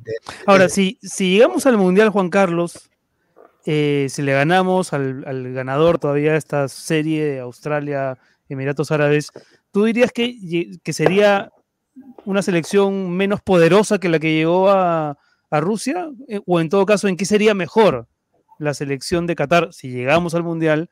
[0.45, 2.89] ahora, si, si llegamos al Mundial, Juan Carlos,
[3.69, 8.17] eh, si le ganamos al, ganador todavía de esta serie de Australia,
[8.49, 9.31] Emiratos Árabes,
[9.71, 11.51] ¿tú dirías que, que sería
[12.25, 15.17] una selección menos poderosa que la que llegó a,
[15.51, 16.09] Rusia?
[16.27, 18.07] Eh, o en todo caso, ¿en qué sería mejor
[18.59, 20.89] la selección de Qatar si llegamos al Mundial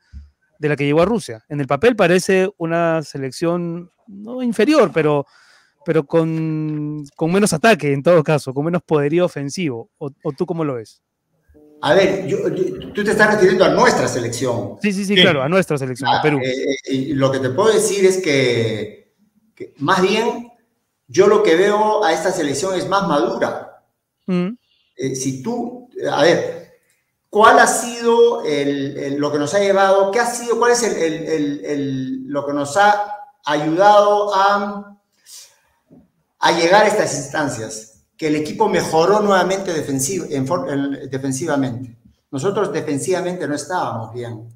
[0.58, 1.44] de la que llegó a Rusia?
[1.48, 5.26] En el papel parece una selección no inferior, pero,
[5.84, 9.90] pero con, menos ataque en todo caso, con menos poderío ofensivo.
[9.98, 11.02] ¿O, o tú cómo lo ves?
[11.82, 12.26] A ver,
[12.94, 14.78] tú te estás refiriendo a nuestra selección.
[14.80, 16.40] Sí, sí, sí, claro, a nuestra selección, a Perú.
[16.42, 19.14] Eh, eh, lo que te puedo decir es que,
[19.78, 20.52] más bien,
[21.06, 23.82] yo lo que veo a esta selección es más madura.
[24.26, 24.48] Mm.
[24.96, 26.78] Eh, si tú, a ver,
[27.28, 30.10] ¿cuál ha sido lo que nos ha llevado?
[30.10, 30.58] ¿Qué ha sido?
[30.58, 30.82] ¿Cuál es
[32.26, 33.12] lo que nos ha
[33.44, 34.98] ayudado a,
[36.38, 37.95] a llegar a estas instancias?
[38.16, 41.96] Que el equipo mejoró nuevamente defensivamente.
[42.30, 44.48] Nosotros defensivamente no estábamos bien.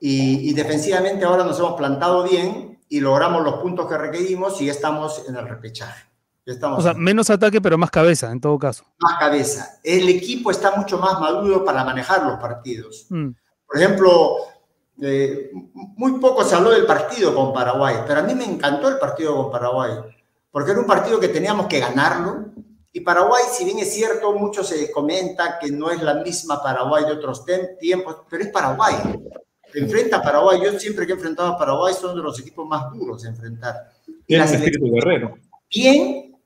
[0.00, 5.22] Y, defensivamente ahora nos hemos plantado bien y logramos los puntos que requerimos y estamos
[5.28, 6.08] en el repechaje.
[6.44, 8.84] Estamos o sea, menos ataque, pero más cabeza, en todo caso.
[8.98, 9.78] Más cabeza.
[9.84, 13.06] El equipo está mucho más maduro para manejar los partidos.
[13.10, 13.28] Mm.
[13.64, 14.38] Por ejemplo,
[15.00, 18.98] eh, muy poco se habló del partido con Paraguay, pero a mí me encantó el
[18.98, 19.92] partido con Paraguay,
[20.50, 22.52] porque era un partido que teníamos que ganarlo,
[22.94, 27.06] y Paraguay, si bien es cierto, mucho se comenta que no es la misma Paraguay
[27.06, 27.42] de otros
[27.80, 28.94] tiempos, pero es Paraguay.
[29.72, 30.60] Enfrenta a Paraguay.
[30.62, 33.94] Yo siempre que he enfrentado a Paraguay son de los equipos más duros de enfrentar.
[34.28, 34.44] Bien,
[34.92, 35.38] guerrero.
[35.70, 36.36] Bien,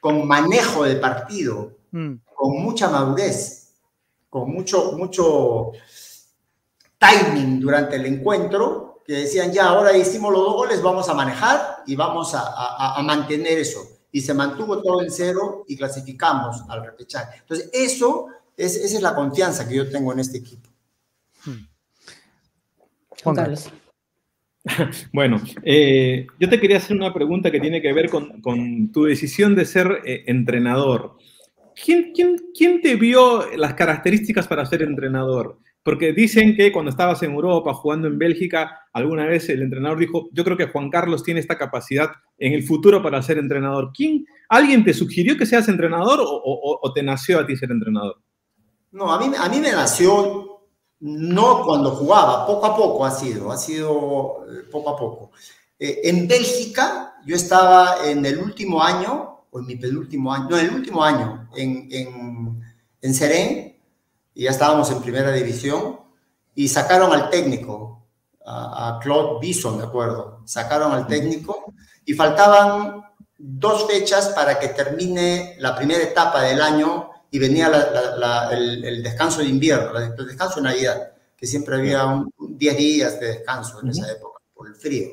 [0.00, 2.14] con manejo de partido, mm.
[2.32, 3.74] con mucha madurez,
[4.30, 5.72] con mucho, mucho
[6.98, 11.78] timing durante el encuentro, que decían, ya, ahora hicimos los dos goles, vamos a manejar
[11.84, 17.38] y vamos a mantener eso y se mantuvo todo en cero y clasificamos al repechaje.
[17.40, 20.68] Entonces, eso es, esa es la confianza que yo tengo en este equipo.
[21.44, 21.66] Hmm.
[23.22, 23.70] Juan Carlos.
[25.12, 29.04] Bueno, eh, yo te quería hacer una pregunta que tiene que ver con, con tu
[29.04, 31.18] decisión de ser eh, entrenador.
[31.84, 35.60] ¿Quién, quién, quién te vio las características para ser entrenador?
[35.86, 40.28] Porque dicen que cuando estabas en Europa jugando en Bélgica, alguna vez el entrenador dijo,
[40.32, 43.92] yo creo que Juan Carlos tiene esta capacidad en el futuro para ser entrenador.
[43.94, 48.16] ¿Quién, ¿Alguien te sugirió que seas entrenador o, te nació a ti ser entrenador?
[48.90, 50.64] No, a mí, a mí me nació
[50.98, 55.30] no cuando jugaba, poco a poco ha sido, ha sido eh, poco a poco.
[55.78, 60.58] Eh, en Bélgica yo estaba en el último año, o en mi penúltimo año, no,
[60.58, 62.60] en el último año, en, en,
[63.00, 63.75] en Serén,
[64.36, 65.98] y ya estábamos en primera división,
[66.54, 68.06] y sacaron al técnico,
[68.44, 71.72] a, Claude Bison, de acuerdo, sacaron al técnico
[72.04, 73.02] y faltaban
[73.36, 77.66] dos fechas para que termine la primera etapa del año y venía
[78.52, 83.80] el, descanso de invierno, el descanso de Navidad, que siempre había 10 días de descanso
[83.82, 85.08] en esa época, por el frío.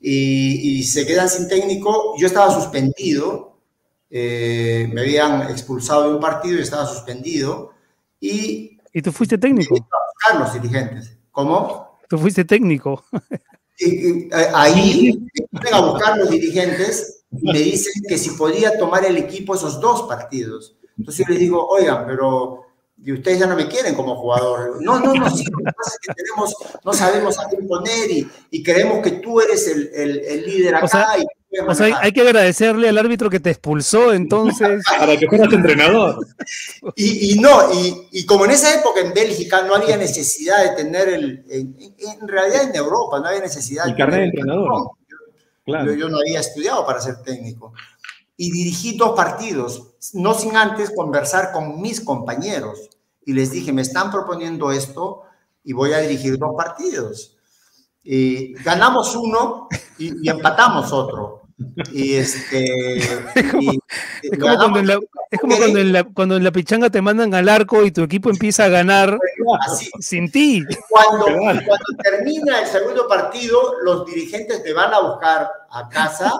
[0.00, 2.14] y, se quedan sin técnico.
[2.18, 3.58] Yo estaba suspendido,
[4.10, 7.72] eh, me habían expulsado de un partido y estaba suspendido.
[8.20, 9.76] Y, ¿Y tú fuiste técnico?
[10.30, 11.16] A los dirigentes.
[11.30, 11.98] ¿Cómo?
[12.08, 13.04] Tú fuiste técnico.
[13.78, 15.18] Y, ahí
[15.50, 19.80] me a buscar los dirigentes y me dicen que si podía tomar el equipo esos
[19.80, 20.76] dos partidos.
[20.98, 22.66] Entonces yo les digo, oigan, pero
[23.02, 24.82] y ustedes ya no me quieren como jugador.
[24.82, 26.54] No, no, no, sí, lo que pasa es que tenemos,
[26.84, 30.74] no sabemos a quién poner y, y creemos que tú eres el, el, el líder
[30.74, 30.84] acá.
[30.84, 31.24] O sea, y
[31.66, 34.84] o sea, hay que agradecerle al árbitro que te expulsó entonces.
[34.98, 36.24] Para que fueras entrenador.
[36.94, 40.82] Y, y no, y, y, como en esa época en Bélgica no había necesidad de
[40.82, 43.88] tener el, en, en realidad en Europa no había necesidad.
[43.88, 44.68] El carnet de entrenador.
[44.68, 44.98] No,
[45.64, 45.86] claro.
[45.86, 47.72] yo, yo no había estudiado para ser técnico.
[48.36, 52.90] Y dirigí dos partidos, no sin antes conversar con mis compañeros.
[53.26, 55.22] Y les dije, me están proponiendo esto
[55.64, 57.36] y voy a dirigir dos partidos.
[58.02, 61.39] Y ganamos uno y, y empatamos otro.
[61.92, 62.64] Y este.
[63.34, 63.78] Es como, y,
[64.22, 65.00] es como cuando, en la,
[65.30, 68.02] es como cuando, en la, cuando en la pichanga te mandan al arco y tu
[68.02, 69.18] equipo empieza a ganar
[69.66, 69.90] Así.
[69.98, 70.62] sin ti.
[70.88, 76.32] Cuando, cuando termina el segundo partido, los dirigentes me van a buscar a casa.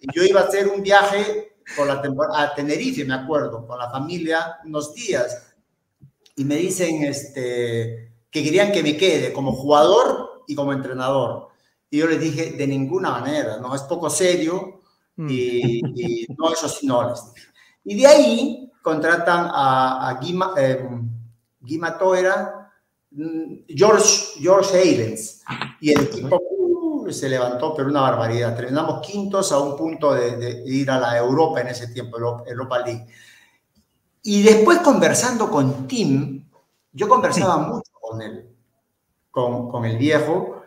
[0.00, 2.02] Y yo iba a hacer un viaje por la
[2.34, 5.54] a Tenerife, me acuerdo, con la familia, unos días.
[6.36, 11.48] Y me dicen este, que querían que me quede como jugador y como entrenador.
[11.90, 14.82] Y yo les dije, de ninguna manera, no, es poco serio
[15.16, 17.48] y, y no, eso sí no les dije.
[17.84, 20.86] Y de ahí contratan a, a Guima, eh,
[21.60, 22.70] Guima Toera,
[23.66, 25.42] George, George Eilens,
[25.80, 28.54] y el equipo uh, se levantó, pero una barbaridad.
[28.54, 32.78] Terminamos quintos a un punto de, de, ir a la Europa en ese tiempo, Europa
[32.80, 33.06] League.
[34.22, 36.46] Y después conversando con Tim,
[36.92, 38.48] yo conversaba mucho con él,
[39.30, 40.57] con, con el viejo,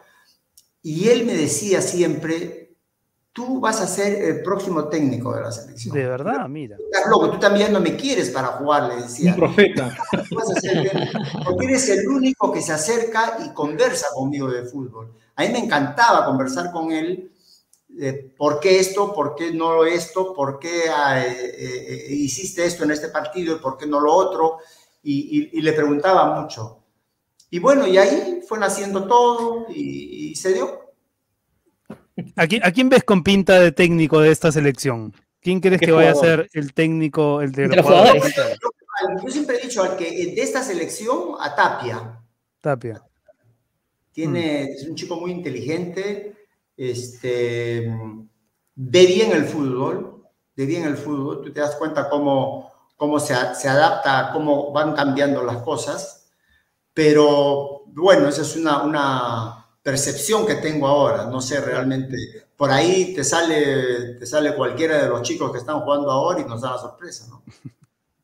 [0.84, 2.62] y él me decía siempre,
[3.34, 5.96] tú vas a ser el próximo técnico de la selección.
[5.96, 6.78] De verdad, mira.
[6.78, 9.32] Estás loco, tú también no me quieres para jugar, le decía.
[9.32, 9.96] Un profeta.
[10.32, 10.92] Vas a ser
[11.46, 15.14] porque eres el único que se acerca y conversa conmigo de fútbol.
[15.36, 17.32] A mí me encantaba conversar con él.
[18.00, 19.14] Eh, ¿Por qué esto?
[19.14, 20.34] ¿Por qué no esto?
[20.34, 23.56] ¿Por qué eh, eh, hiciste esto en este partido?
[23.56, 24.58] ¿Y por qué no lo otro?
[25.04, 26.81] Y, y, y le preguntaba mucho.
[27.54, 30.94] Y bueno, y ahí fue naciendo todo y, y se dio.
[32.38, 35.14] ¿A quién, ¿A quién, ves con pinta de técnico de esta selección?
[35.42, 38.36] ¿Quién crees que vaya a ser el técnico, el de, los jugadores?
[38.36, 42.22] Yo, yo, siempre he dicho al que de esta selección, a Tapia.
[42.62, 43.04] Tapia.
[44.14, 44.74] Tiene, mm.
[44.74, 46.34] Es un chico muy inteligente,
[46.78, 47.94] este,
[48.76, 50.24] ve bien el fútbol,
[50.56, 54.94] ve bien el fútbol, tú te das cuenta cómo, cómo se, se adapta, cómo van
[54.94, 56.21] cambiando las cosas
[56.94, 62.18] pero bueno, esa es una, una percepción que tengo ahora, no sé realmente.
[62.56, 66.46] Por ahí te sale, te sale cualquiera de los chicos que están jugando ahora y
[66.46, 67.44] nos da la sorpresa, ¿no?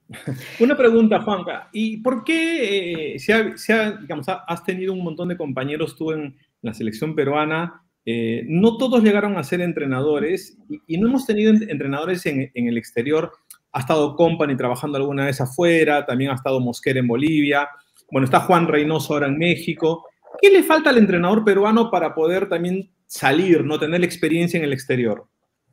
[0.59, 1.69] Una pregunta, Juanca.
[1.73, 5.95] ¿Y por qué eh, se ha, se ha, digamos, has tenido un montón de compañeros
[5.95, 7.83] tú en la selección peruana?
[8.05, 12.67] Eh, no todos llegaron a ser entrenadores y, y no hemos tenido entrenadores en, en,
[12.67, 13.33] el exterior.
[13.73, 17.67] Ha estado Company trabajando alguna vez afuera, también ha estado Mosquera en Bolivia.
[18.11, 20.05] Bueno, está Juan Reynoso ahora en México.
[20.41, 24.63] ¿Qué le falta al entrenador peruano para poder también salir, no tener la experiencia en
[24.63, 25.27] el exterior?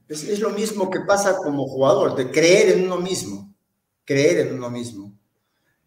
[0.09, 3.55] Es, es, lo mismo que pasa como jugador, de creer en uno mismo,
[4.05, 5.13] creer en uno mismo.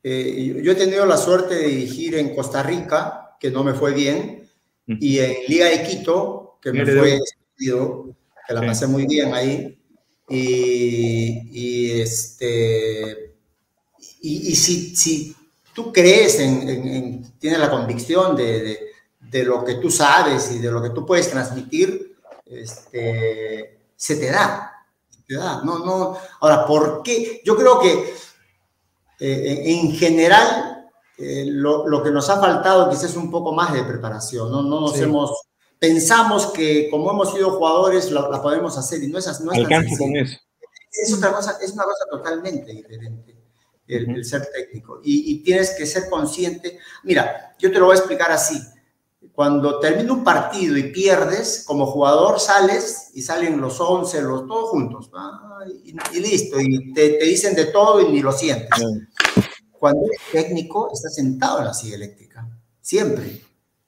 [0.04, 3.94] Eh, yo he tenido la suerte de dirigir en Costa Rica, que no me fue
[3.94, 4.50] bien,
[4.88, 7.20] y en Liga de Quito, que me fue
[7.58, 9.78] que la pasé muy bien ahí.
[10.30, 13.36] Y, y este,
[14.22, 15.36] y, y si, si
[15.78, 18.80] tú crees en, en, en tienes la convicción de, de,
[19.20, 22.18] de, lo que tú sabes y de lo que tú puedes transmitir,
[22.48, 24.74] este, se te da.
[25.08, 25.62] Se te da.
[25.64, 26.18] No, no.
[26.42, 27.44] Ahora, ¿por qué?
[27.46, 28.12] Yo creo que
[29.20, 33.72] eh, en general eh, lo, lo, que nos ha faltado quizás es un poco más
[33.72, 34.50] de preparación.
[34.50, 35.04] No, no nos sí.
[35.04, 35.32] hemos.
[35.78, 39.70] Pensamos que como hemos sido jugadores la, la podemos hacer y no es, no es
[39.70, 40.40] tan con eso.
[40.92, 43.37] Es otra cosa, es una cosa totalmente diferente
[43.88, 45.00] el, el ser técnico.
[45.04, 46.80] Y, y, tienes que ser consciente.
[47.04, 48.62] Mira, yo te lo voy a explicar así.
[49.34, 54.70] Cuando termina un partido y pierdes, como jugador sales y salen los 11, los, todos
[54.70, 55.12] juntos.
[55.84, 56.60] Y, y, listo.
[56.60, 58.70] Y te, te, dicen de todo y ni lo sientes.
[59.72, 62.48] Cuando eres técnico, estás sentado en la silla eléctrica.
[62.82, 63.42] Siempre.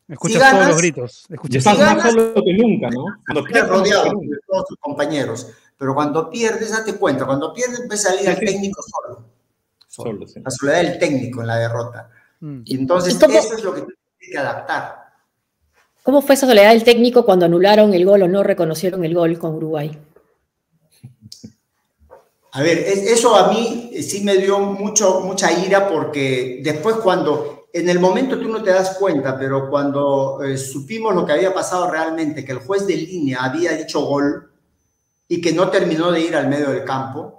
[0.08, 1.26] Escuchas si ganas, todos los gritos.
[1.30, 3.06] Escuchas si ganas, más solo que nunca, ¿no?
[3.26, 5.48] Cuando pierdes, rodeado de todos tus compañeros.
[5.78, 9.26] Pero cuando pierdes, date cuenta, cuando pierdes, ves salir al técnico solo.
[10.04, 10.40] Solo, sí.
[10.44, 12.10] La soledad del técnico en la derrota.
[12.40, 12.62] Mm.
[12.66, 15.00] Y entonces ¿Y eso es lo que tienes que adaptar.
[16.04, 19.38] ¿Cómo fue esa soledad del técnico cuando anularon el gol o no reconocieron el gol
[19.38, 19.98] con Uruguay?
[22.52, 27.90] A ver, eso a mí sí me dio mucho, mucha ira porque después cuando, en
[27.90, 31.92] el momento tú no te das cuenta, pero cuando eh, supimos lo que había pasado
[31.92, 34.52] realmente, que el juez de línea había dicho gol
[35.28, 37.39] y que no terminó de ir al medio del campo,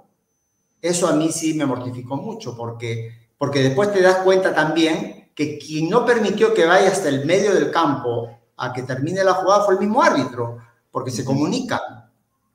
[0.81, 5.57] eso a mí sí me mortificó mucho porque, porque después te das cuenta también que
[5.57, 9.63] quien no permitió que vaya hasta el medio del campo a que termine la jugada
[9.63, 10.57] fue el mismo árbitro,
[10.91, 11.79] porque se comunican.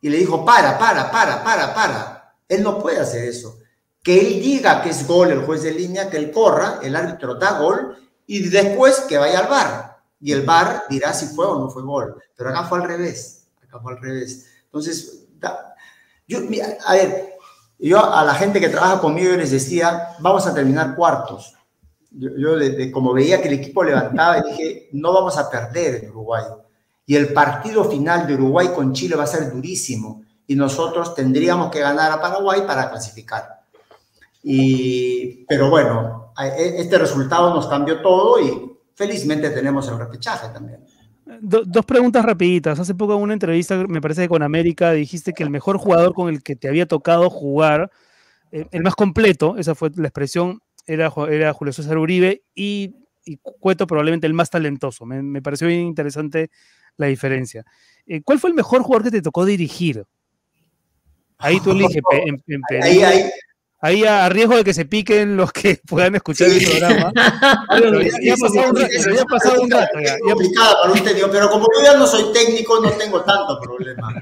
[0.01, 3.59] Y le dijo, para, para, para, para, para él no puede hacer eso.
[4.03, 7.35] Que él diga que es gol el juez de línea, que él corra, el árbitro
[7.35, 7.97] da gol
[8.27, 9.97] y después que vaya al bar.
[10.21, 12.23] Y el bar dirá si fue o no fue gol.
[12.37, 13.49] Pero acá fue al revés.
[13.63, 14.47] Acá fue al revés.
[14.65, 15.27] Entonces,
[16.29, 16.39] yo,
[16.87, 17.36] a ver,
[17.79, 21.55] yo a la gente que trabaja conmigo les decía, vamos a terminar cuartos.
[22.11, 22.53] Yo,
[22.93, 26.45] como veía que el equipo levantaba, dije, no vamos a perder en Uruguay.
[27.05, 31.71] Y el partido final de Uruguay con Chile va a ser durísimo y nosotros tendríamos
[31.71, 33.61] que ganar a Paraguay para clasificar.
[34.43, 40.87] Y, pero bueno, e, este resultado nos cambió todo y felizmente tenemos el repechaje también.
[41.41, 42.79] Dos preguntas rapiditas.
[42.79, 46.15] Hace poco en una entrevista, me parece que con América, dijiste que el mejor jugador
[46.15, 47.91] con el que te había tocado jugar,
[48.53, 53.39] eh, el más completo, esa fue la expresión, era, era Julio César Uribe y, y
[53.39, 55.05] Cueto probablemente el más talentoso.
[55.05, 56.51] Me, me pareció bien interesante
[56.97, 57.65] la diferencia.
[58.07, 60.05] Eh, ¿Cuál fue el mejor jugador que te tocó dirigir?
[61.39, 62.03] Ahí tú eliges.
[62.11, 63.31] En, en ahí, ahí,
[63.87, 67.13] ahí, a riesgo de que se piquen los que puedan escuchar el programa.
[67.71, 68.93] pero ya, ha pasado un rato.
[69.15, 69.99] Ya ha pasado un rato.
[70.05, 73.59] Ya, complicada para un técnico, pero como yo ya no soy técnico, no tengo tanto
[73.61, 74.15] problema.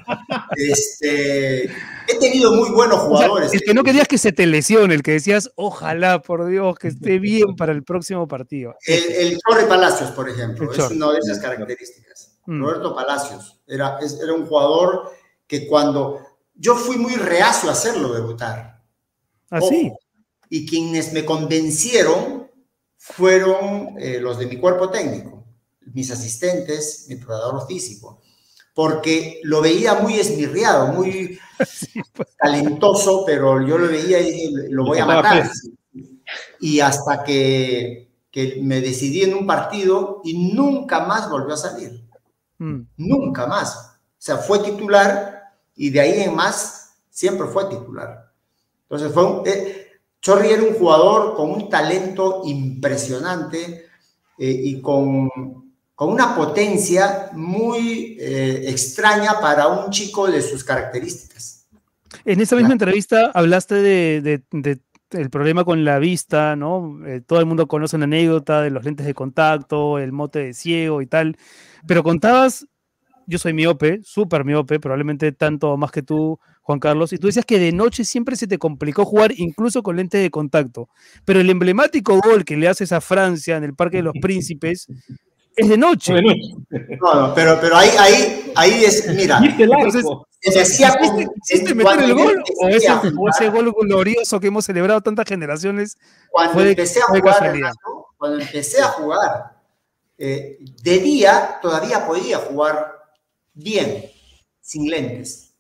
[0.57, 3.49] Este, he tenido muy buenos jugadores.
[3.49, 6.47] O sea, el que no querías que se te lesione, el que decías, ojalá, por
[6.47, 8.77] Dios, que esté bien para el próximo partido.
[8.87, 12.39] El, el Torre Palacios, por ejemplo, es una de esas características.
[12.47, 12.61] Mm.
[12.61, 15.11] Roberto Palacios era, era un jugador
[15.47, 16.21] que cuando
[16.55, 18.74] yo fui muy reacio a hacerlo debutar.
[19.51, 19.93] Así.
[19.93, 19.99] ¿Ah,
[20.49, 22.49] y quienes me convencieron
[22.97, 25.45] fueron eh, los de mi cuerpo técnico,
[25.93, 28.23] mis asistentes, mi probador físico,
[28.73, 31.39] porque lo veía muy esmirriado, muy
[32.13, 32.37] pues.
[32.39, 35.51] talentoso, pero yo lo veía y dije, lo voy a matar.
[36.61, 42.05] Y hasta que, que, me decidí en un partido y nunca más volvió a salir.
[42.59, 42.83] Mm.
[42.97, 43.77] Nunca más.
[43.77, 48.24] O sea, fue titular y de ahí en más siempre fue titular.
[48.95, 49.89] Entonces fue un, eh,
[50.21, 53.87] Chorri era un jugador con un talento impresionante
[54.39, 55.29] eh, y con,
[55.97, 61.67] con, una potencia muy eh, extraña para un chico de sus características.
[62.25, 64.81] En esa misma entrevista hablaste de, de,
[65.11, 67.01] el problema con la vista, ¿no?
[67.27, 71.03] todo el mundo conoce una anécdota de los lentes de contacto, el mote de ciego
[71.03, 71.37] y tal,
[71.87, 72.67] pero contabas
[73.27, 77.45] yo soy miope, súper miope, probablemente tanto más que tú, Juan Carlos, y tú decías
[77.45, 80.89] que de noche siempre se te complicó jugar incluso con lentes de contacto,
[81.25, 84.89] pero el emblemático gol que le haces a Francia en el Parque de los Príncipes
[85.57, 86.15] es de noche.
[86.21, 89.41] No, no, pero, pero ahí, ahí, ahí es, mira.
[89.59, 90.05] Entonces,
[90.45, 95.97] ¿Hiciste meter el gol o ese, o ese, gol glorioso que hemos celebrado tantas generaciones?
[96.31, 97.73] Cuando empecé a jugar,
[98.19, 99.55] cuando empecé a jugar,
[100.19, 102.94] eh, de día todavía podía jugar
[103.55, 104.05] bien,
[104.61, 105.55] sin lentes.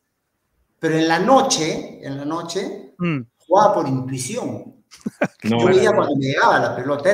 [0.78, 3.20] Pero en la noche, en la noche, mm.
[3.38, 4.84] jugaba por intuición.
[5.42, 7.10] Yo veía cuando me llegaba la pelota.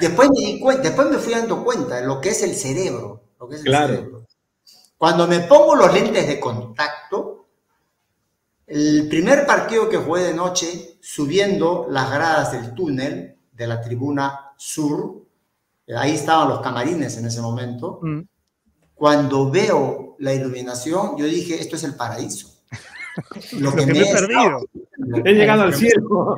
[0.00, 3.22] después, me di cuenta, después me fui dando cuenta de lo que es el cerebro.
[3.38, 4.26] Lo que es el cerebro.
[4.96, 7.48] Cuando me pongo los lentes de contacto,
[8.66, 14.52] el primer partido que jugué de noche, subiendo las gradas del túnel de la tribuna
[14.56, 15.26] sur,
[15.96, 18.20] ahí estaban los camarines en ese momento, mm.
[18.94, 22.46] cuando veo la iluminación, yo dije, esto es el paraíso.
[23.58, 24.64] Lo que, me he perdido.
[25.24, 26.36] he llegado al cielo.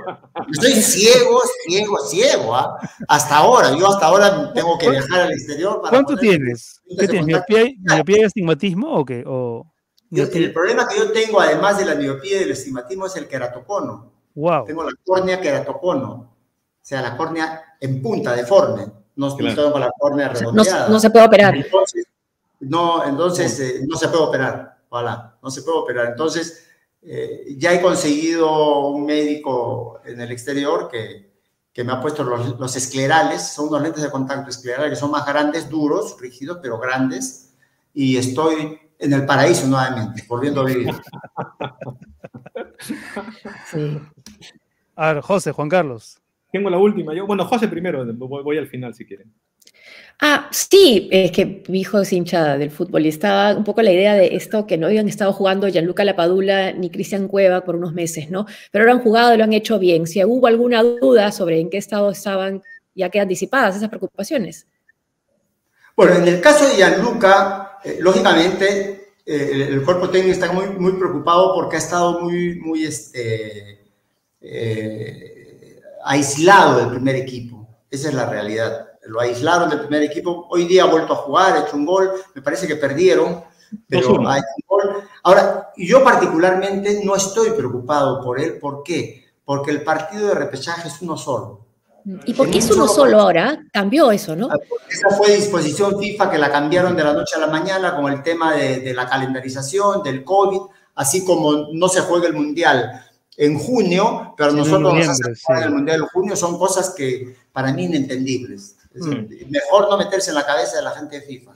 [0.50, 2.56] Estoy ciego, ciego, ciego.
[2.56, 2.78] ¿ah?
[3.08, 5.82] Hasta ahora, yo hasta ahora tengo que viajar al exterior.
[5.82, 6.80] Para ¿Cuánto tienes?
[6.98, 7.26] ¿Qué tienes?
[7.26, 9.22] ¿Miopía, y astigmatismo o qué?
[9.26, 9.70] O...
[10.10, 14.14] el problema que yo tengo, además de la miopía y del astigmatismo, es el queratocono.
[14.34, 14.64] Wow.
[14.64, 16.10] Tengo la córnea queratocono.
[16.10, 18.86] O sea, la córnea en punta, deforme.
[19.16, 20.86] No, estoy con la córnea redondeada.
[20.86, 21.54] No, no, se puede operar.
[21.54, 22.03] Entonces,
[22.68, 26.06] no, entonces eh, no se puede operar, ojalá, no se puede operar.
[26.08, 26.66] Entonces,
[27.02, 31.34] eh, ya he conseguido un médico en el exterior que,
[31.74, 35.26] que me ha puesto los, esclerales, son unos lentes de contacto esclerales que son más
[35.26, 37.52] grandes, duros, rígidos, pero grandes,
[37.92, 40.94] y estoy en el paraíso nuevamente, volviendo a vivir.
[43.70, 43.98] Sí.
[44.94, 46.20] A ver, José, Juan Carlos.
[46.52, 47.14] Tengo la última.
[47.14, 49.32] Yo, bueno, José primero, voy, voy al final si quieren.
[50.20, 54.14] Ah, sí, es que mi hijo es del fútbol y estaba un poco la idea
[54.14, 58.30] de esto que no habían estado jugando Gianluca Lapadula ni Cristian Cueva por unos meses,
[58.30, 58.46] ¿no?
[58.70, 60.06] Pero ahora han jugado y lo han hecho bien.
[60.06, 62.62] Si hubo alguna duda sobre en qué estado estaban,
[62.94, 64.66] ya quedan disipadas esas preocupaciones.
[65.96, 70.92] Bueno, en el caso de Gianluca, eh, lógicamente eh, el, cuerpo técnico está muy, muy
[70.92, 73.80] preocupado porque ha estado muy, muy este,
[74.40, 77.68] eh, aislado del primer equipo.
[77.90, 80.46] Esa es la realidad lo aislaron del primer equipo.
[80.50, 83.44] Hoy día ha vuelto a jugar, ha hecho un gol, me parece que perdieron,
[83.88, 85.08] pero ha hecho un gol.
[85.22, 88.58] Ahora, yo particularmente no estoy preocupado por él.
[88.58, 89.24] ¿Por qué?
[89.44, 91.64] Porque el partido de repechaje es uno solo.
[92.26, 93.64] ¿Y por qué es uno solo ahora?
[93.72, 94.48] Cambió eso, ¿no?
[94.50, 94.56] Ah,
[94.90, 98.22] esa fue disposición FIFA que la cambiaron de la noche a la mañana con el
[98.22, 100.60] tema de, la calendarización, del COVID,
[100.96, 103.02] así como no se juega el Mundial
[103.36, 107.84] en junio, pero nosotros vamos a el Mundial en junio, son cosas que para mí
[107.84, 108.76] inentendibles.
[108.94, 109.50] Mm.
[109.50, 111.52] Mejor no meterse en la cabeza de la gente de FIFA.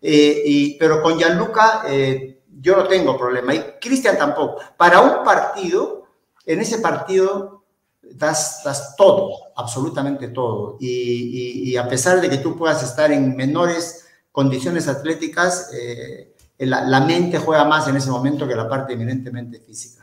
[0.00, 3.54] Eh, y, pero con Gianluca eh, yo no tengo problema.
[3.54, 4.60] Y Cristian tampoco.
[4.76, 6.08] Para un partido,
[6.44, 7.64] en ese partido
[8.02, 10.76] das, das todo, absolutamente todo.
[10.80, 17.00] Y, a pesar de que tú puedas estar en menores condiciones atléticas, eh, la, la
[17.00, 20.01] mente juega más en ese momento que la parte eminentemente física.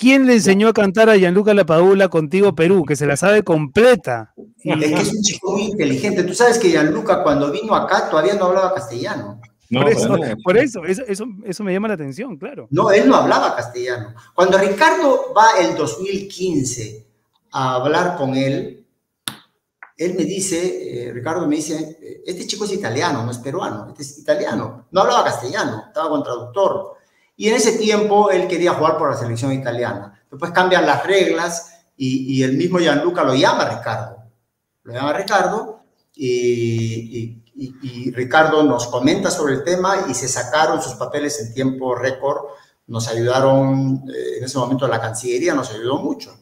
[0.00, 2.86] ¿Quién le enseñó a cantar a Gianluca Lapadula contigo Perú?
[2.86, 4.32] Que se la sabe completa.
[4.64, 6.24] Es que es un chico muy inteligente.
[6.24, 9.38] Tú sabes que Gianluca cuando vino acá todavía no hablaba castellano.
[10.42, 12.66] por eso, eso, eso, me llama la atención, claro.
[12.70, 14.14] No, él no hablaba castellano.
[14.34, 17.06] Cuando Ricardo va el 2015
[17.52, 18.86] a hablar con él,
[19.98, 24.02] él me dice, eh, Ricardo me dice, este chico es italiano, no es peruano, este
[24.02, 24.86] es italiano.
[24.92, 26.99] No hablaba castellano, estaba con traductor.
[27.40, 30.22] Y en ese tiempo él quería jugar por la selección italiana.
[30.30, 34.24] Después cambian las reglas y, el mismo Gianluca lo llama Ricardo.
[34.82, 35.80] Lo llama Ricardo
[36.14, 37.40] y,
[38.12, 42.42] Ricardo nos comenta sobre el tema y se sacaron sus papeles en tiempo récord.
[42.88, 46.36] Nos ayudaron, eh, en ese momento la Cancillería nos ayudó mucho.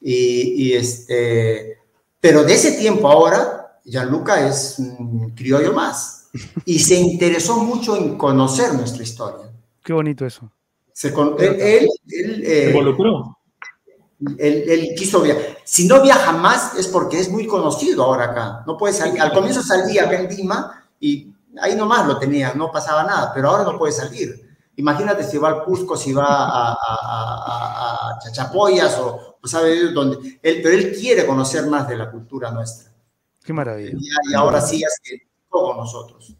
[0.00, 1.78] Y, este,
[2.18, 6.30] pero de ese tiempo ahora, Gianluca es un criollo más
[6.64, 9.51] y se interesó mucho en conocer nuestra historia.
[9.82, 10.50] Qué bonito eso.
[10.92, 13.38] Se él, él, eh, involucró.
[14.38, 15.42] Él, quiso viajar.
[15.64, 18.62] Si no viaja más es porque es muy conocido ahora acá.
[18.66, 19.20] No puede salir.
[19.20, 23.48] Al comienzo salía acá en Lima y ahí nomás lo tenía, no pasaba nada, pero
[23.48, 24.48] ahora no puede salir.
[24.76, 30.38] Imagínate si va al Cusco, si va a, a, Chachapoyas o, sabe dónde.
[30.42, 32.92] Él, pero él quiere conocer más de la cultura nuestra.
[33.44, 33.98] Qué maravilla.
[33.98, 36.36] Y, ahora sí, es que con nosotros.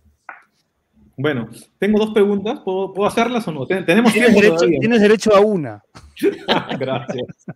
[1.16, 1.48] Bueno,
[1.78, 2.60] tengo dos preguntas.
[2.64, 3.66] ¿Puedo, hacerlas o no?
[3.66, 5.82] Tenemos ¿Tienes derecho, tienes derecho a una.
[6.78, 7.46] Gracias.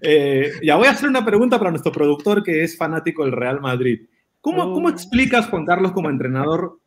[0.00, 3.60] Eh, ya voy a hacer una pregunta para nuestro productor que es fanático del Real
[3.60, 4.06] Madrid.
[4.40, 4.90] ¿Cómo, ¿Cómo oh.
[4.90, 6.80] explicas, Juan Carlos, como entrenador,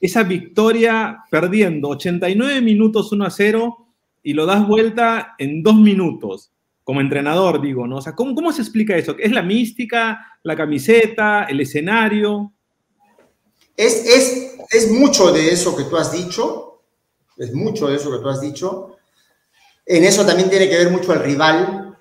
[0.00, 3.76] esa victoria perdiendo 89 minutos 1 a 0
[4.22, 6.52] y lo das vuelta en dos minutos?
[6.84, 7.96] Como entrenador, digo, ¿no?
[7.96, 9.16] O sea, ¿cómo, cómo se explica eso?
[9.18, 12.52] ¿Es la mística, la camiseta, el escenario?
[13.76, 16.80] Es, es, es mucho de eso que tú has dicho,
[17.36, 18.96] es mucho de eso que tú has dicho.
[19.86, 21.96] En eso también tiene que ver mucho el rival,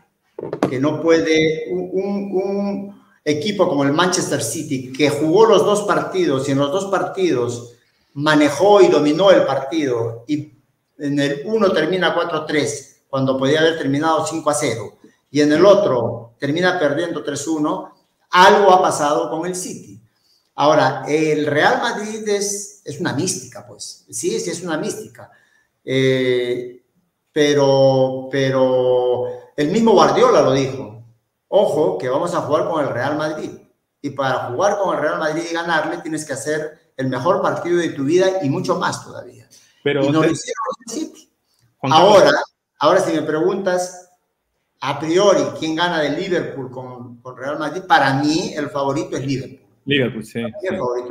[0.69, 6.47] que no puede, un, un, equipo como el Manchester City, que jugó los dos partidos
[6.47, 7.75] y en los dos partidos
[8.13, 10.53] manejó y dominó el partido y
[10.97, 14.95] en el uno termina 4-3 cuando podía haber terminado 5-0
[15.29, 17.91] y en el otro termina perdiendo 3-1,
[18.31, 20.00] algo ha pasado con el City.
[20.61, 24.05] Ahora, el Real Madrid es, es una mística, pues.
[24.11, 25.31] Sí, sí, es una mística.
[25.83, 26.85] Eh,
[27.31, 29.25] pero, pero
[29.57, 31.03] el mismo Guardiola lo dijo.
[31.47, 33.49] Ojo, que vamos a jugar con el Real Madrid.
[34.03, 37.79] Y para jugar con el Real Madrid y ganarle, tienes que hacer el mejor partido
[37.79, 39.49] de tu vida y mucho más todavía.
[39.83, 41.33] Pero y no lo hicieron City.
[41.81, 42.33] Ahora,
[42.77, 44.11] ahora, si me preguntas
[44.79, 49.25] a priori quién gana de Liverpool con, con Real Madrid, para mí el favorito es
[49.25, 49.60] Liverpool.
[49.85, 50.41] Liverpool, sí.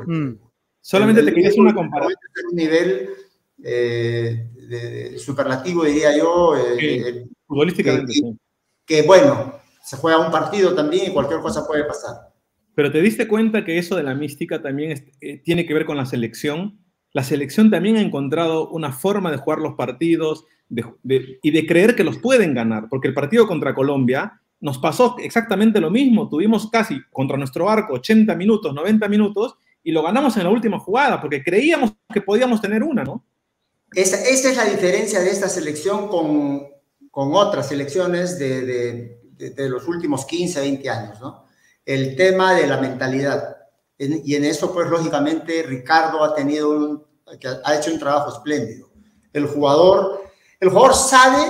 [0.06, 0.38] Mm.
[0.80, 2.16] Solamente te quería hacer una comparación.
[2.50, 3.10] Un nivel
[3.62, 6.54] eh, de, superlativo, diría yo.
[6.56, 8.36] Eh, futbolísticamente, que,
[8.86, 12.30] que, bueno, se juega un partido también y cualquier cosa puede pasar.
[12.74, 15.96] Pero te diste cuenta que eso de la mística también eh, tiene que ver con
[15.96, 16.78] la selección.
[17.12, 20.44] La selección también ha encontrado una forma de jugar los partidos
[21.02, 25.80] y de creer que los pueden ganar, porque el partido contra Colombia nos pasó exactamente
[25.80, 26.28] lo mismo.
[26.28, 30.78] Tuvimos casi contra nuestro arco 80 minutos, 90 minutos y lo ganamos en la última
[30.78, 33.24] jugada porque creíamos que podíamos tener una, ¿no?
[33.92, 36.68] Esa, es la diferencia de esta selección con,
[37.10, 38.64] con otras selecciones de,
[39.36, 41.44] de, de, los últimos 15, 20 años, ¿no?
[41.84, 43.56] el tema de la mentalidad.
[43.98, 47.08] y en eso, pues, lógicamente, Ricardo ha tenido
[47.64, 48.90] ha hecho un trabajo espléndido.
[49.32, 50.24] El jugador,
[50.58, 51.40] el jugador sabe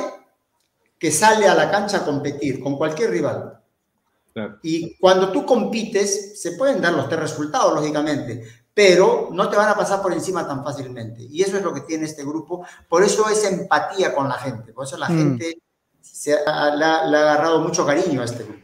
[1.01, 3.59] que sale a la cancha a competir con cualquier rival.
[4.63, 9.71] Y cuando tú compites, se pueden dar los tres resultados, lógicamente, pero no te van
[9.71, 11.23] a pasar por encima tan fácilmente.
[11.23, 12.65] Y eso es lo que tiene este grupo.
[12.89, 14.73] Por eso es empatía con la gente.
[14.73, 15.19] Por eso la mm.
[15.19, 15.59] gente
[16.01, 18.61] se ha, le, ha, agarrado mucho cariño a este grupo.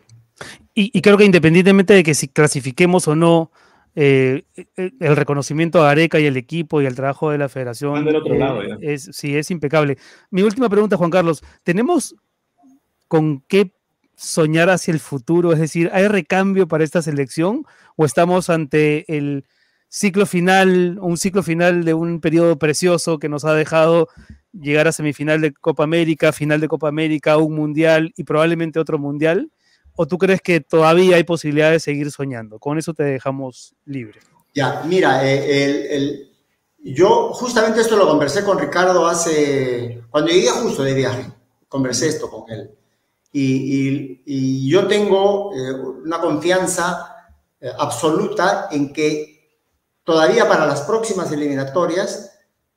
[0.74, 3.51] Y, creo que independientemente de que si clasifiquemos o no,
[3.95, 4.45] eh,
[4.76, 8.34] el reconocimiento a Areca y el equipo y el trabajo de la federación del otro
[8.34, 9.97] lado, eh, es, sí, es impecable.
[10.30, 12.14] Mi última pregunta, Juan Carlos, ¿tenemos
[13.09, 13.73] con qué
[14.17, 15.53] soñar hacia el futuro?
[15.53, 17.65] Es decir, ¿hay recambio para esta selección
[17.97, 19.45] o estamos ante el
[19.89, 24.09] ciclo final, un ciclo final de un periodo precioso que nos ha dejado
[24.53, 28.99] llegar a semifinal de Copa América, final de Copa América, un mundial y probablemente otro
[28.99, 29.51] mundial?
[29.95, 32.59] ¿O tú crees que todavía hay posibilidad de seguir soñando?
[32.59, 34.21] Con eso te dejamos libre.
[34.55, 36.29] Ya, mira, eh,
[36.79, 41.27] yo justamente esto lo conversé con Ricardo hace, cuando llegué justo de viaje,
[41.69, 42.71] conversé esto con él.
[43.39, 45.72] Y, yo tengo eh,
[46.05, 47.28] una confianza
[47.61, 49.61] eh, absoluta en que
[50.05, 52.32] todavía para las próximas eliminatorias,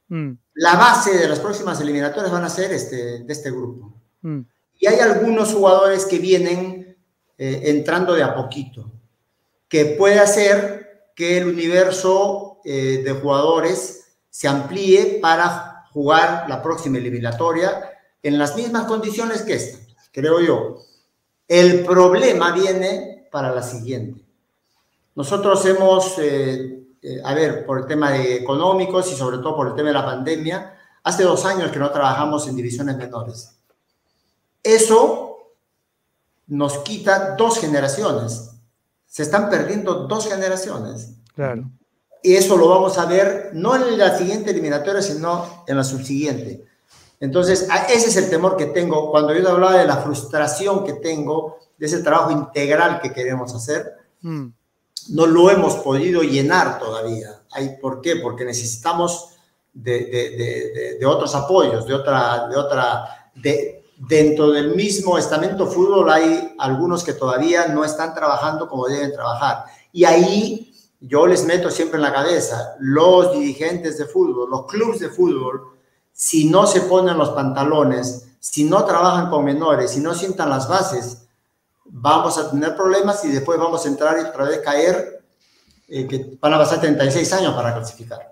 [0.10, 0.32] mm.
[0.55, 3.95] la base de las próximas eliminatorias van a ser este, de este grupo.
[4.22, 4.41] Mm.
[4.80, 6.97] Y hay algunos jugadores que vienen
[7.38, 8.91] eh, entrando de a poquito,
[9.70, 17.82] que puede hacer que el universo de jugadores se amplíe para jugar la próxima eliminatoria
[18.22, 20.78] en las mismas condiciones que esta, creo yo.
[21.47, 24.24] El problema viene para la siguiente.
[25.16, 29.68] Nosotros hemos eh, eh, a ver, por el tema de económicos y sobre todo por
[29.68, 33.55] el tema de la pandemia, hace dos años que no trabajamos en divisiones menores.
[34.62, 35.53] Eso
[36.47, 38.51] nos quita dos generaciones.
[39.05, 41.14] Se están perdiendo dos generaciones.
[41.34, 41.70] Claro.
[42.22, 46.66] Y eso lo vamos a ver no en la siguiente eliminatoria, sino en la subsiguiente.
[47.20, 51.58] Entonces, ese es el temor que tengo cuando yo hablaba de la frustración que tengo
[51.78, 53.94] de ese trabajo integral que queremos hacer.
[54.22, 54.48] Mm
[55.10, 57.42] no lo hemos podido llenar todavía.
[57.82, 58.18] ¿Por qué?
[58.18, 59.30] Porque necesitamos
[59.74, 67.04] de, otros apoyos, de otra, de otra, de, dentro del mismo estamento fútbol hay algunos
[67.04, 69.66] que todavía no están trabajando como deben trabajar.
[69.92, 75.00] Y ahí yo les meto siempre en la cabeza, los dirigentes de fútbol, los clubes
[75.00, 75.79] de fútbol,
[76.12, 80.68] si no se ponen los pantalones, si no trabajan con menores, si no sientan las
[80.68, 81.28] bases,
[81.86, 85.24] vamos a tener problemas y después vamos a entrar y otra vez caer,
[85.88, 88.30] eh, que van a pasar 36 años para clasificar.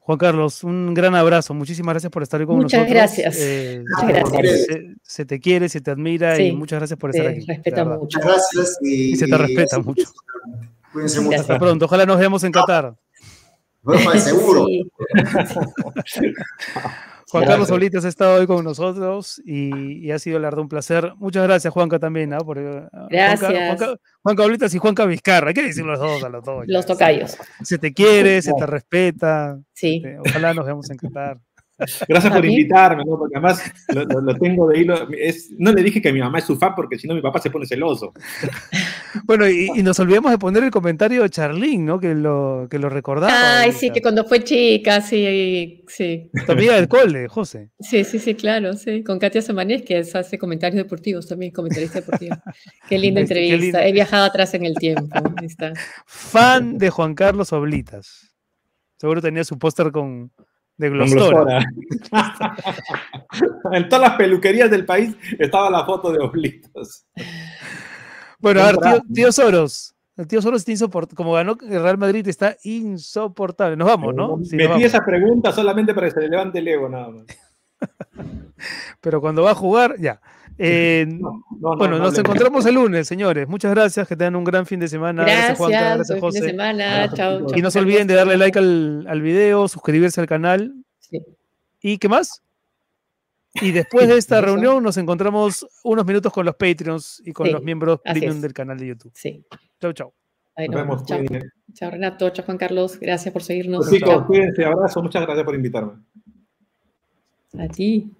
[0.00, 1.54] Juan Carlos, un gran abrazo.
[1.54, 2.94] Muchísimas gracias por estar con muchas nosotros.
[2.94, 3.36] Gracias.
[3.38, 4.66] Eh, muchas gracias.
[5.02, 7.44] Se, te quiere, se te admira y muchas gracias por estar aquí.
[7.46, 8.00] Respeta mucho.
[8.00, 8.78] Muchas gracias.
[8.82, 10.10] Y, se te respeta mucho.
[10.92, 11.40] Cuídense mucho.
[11.40, 11.84] Hasta pronto.
[11.84, 12.96] Ojalá nos veamos en Qatar.
[14.18, 14.66] Seguro.
[17.30, 21.12] Juan Carlos Olitas ha estado hoy con nosotros y, ha sido la verdad un placer.
[21.16, 22.30] Muchas gracias, Juanca, también.
[22.30, 22.38] ¿no?
[22.38, 23.80] Por, eh, gracias.
[24.22, 25.48] Juanca, Olitas y Juanca Vizcarra.
[25.48, 26.64] Hay que decir los dos a los dos.
[26.66, 27.38] Los tocayos.
[27.62, 29.60] Se te quiere, se te respeta.
[29.72, 30.02] Sí.
[30.04, 31.38] Este, ojalá nos veamos en Qatar.
[32.08, 33.18] Gracias por invitarme, ¿no?
[33.18, 35.08] porque además lo, tengo de hilo.
[35.58, 37.50] no le dije que mi mamá es su fan porque si no mi papá se
[37.50, 38.12] pone celoso.
[39.24, 41.98] Bueno, y, nos olvidamos de poner el comentario de Charlene, ¿no?
[41.98, 43.60] Que lo, que lo recordaba.
[43.60, 46.30] Ay, sí, que cuando fue chica, sí, sí.
[46.46, 47.70] Tu amiga del cole, José.
[47.80, 49.02] Sí, sí, sí, claro, sí.
[49.02, 52.36] Con Katia Samanés, que hace comentarios deportivos también, comentarista deportivo.
[52.88, 53.84] Qué linda entrevista.
[53.84, 55.08] He viajado atrás en el tiempo.
[55.42, 55.72] está.
[56.06, 58.30] Fan de Juan Carlos Oblitas.
[58.96, 60.30] Seguro tenía su póster con,
[60.80, 61.58] de Glostora.
[63.72, 67.04] en todas las peluquerías del país estaba la foto de Oblitos.
[68.38, 69.94] Bueno, a ver, tío, Soros.
[70.16, 71.16] El tío Soros está insoportable.
[71.16, 73.76] Como ganó el Real Madrid, está insoportable.
[73.76, 74.38] Nos vamos, ¿no?
[74.52, 77.26] Metí esa pregunta solamente para que se le levante el ego, nada más.
[79.02, 80.20] Pero cuando va a jugar, ya.
[80.62, 81.06] Eh,
[81.58, 83.48] bueno, nos encontramos el lunes, señores.
[83.48, 85.22] Muchas gracias, que tengan un gran fin de semana.
[85.22, 86.38] Gracias, Juan, gracias José.
[86.38, 87.12] Fin de semana.
[87.14, 90.74] Chao, y no se olviden de darle like al, al video, suscribirse al canal.
[90.98, 91.18] Sí.
[91.80, 92.42] ¿Y qué más?
[93.54, 97.62] Y después de esta reunión nos encontramos unos minutos con los Patreons y con los
[97.62, 99.12] miembros premium del canal de YouTube.
[99.14, 99.42] Sí.
[99.80, 100.12] Chau, chau.
[100.58, 101.04] nos vemos.
[101.06, 102.28] Chao, Renato.
[102.30, 103.00] Chao, Juan Carlos.
[103.00, 103.88] Gracias por seguirnos.
[103.88, 104.64] Pues chicos, cuídense.
[104.64, 105.02] Abrazo.
[105.02, 105.92] Muchas gracias por invitarme.
[107.58, 108.12] A ti.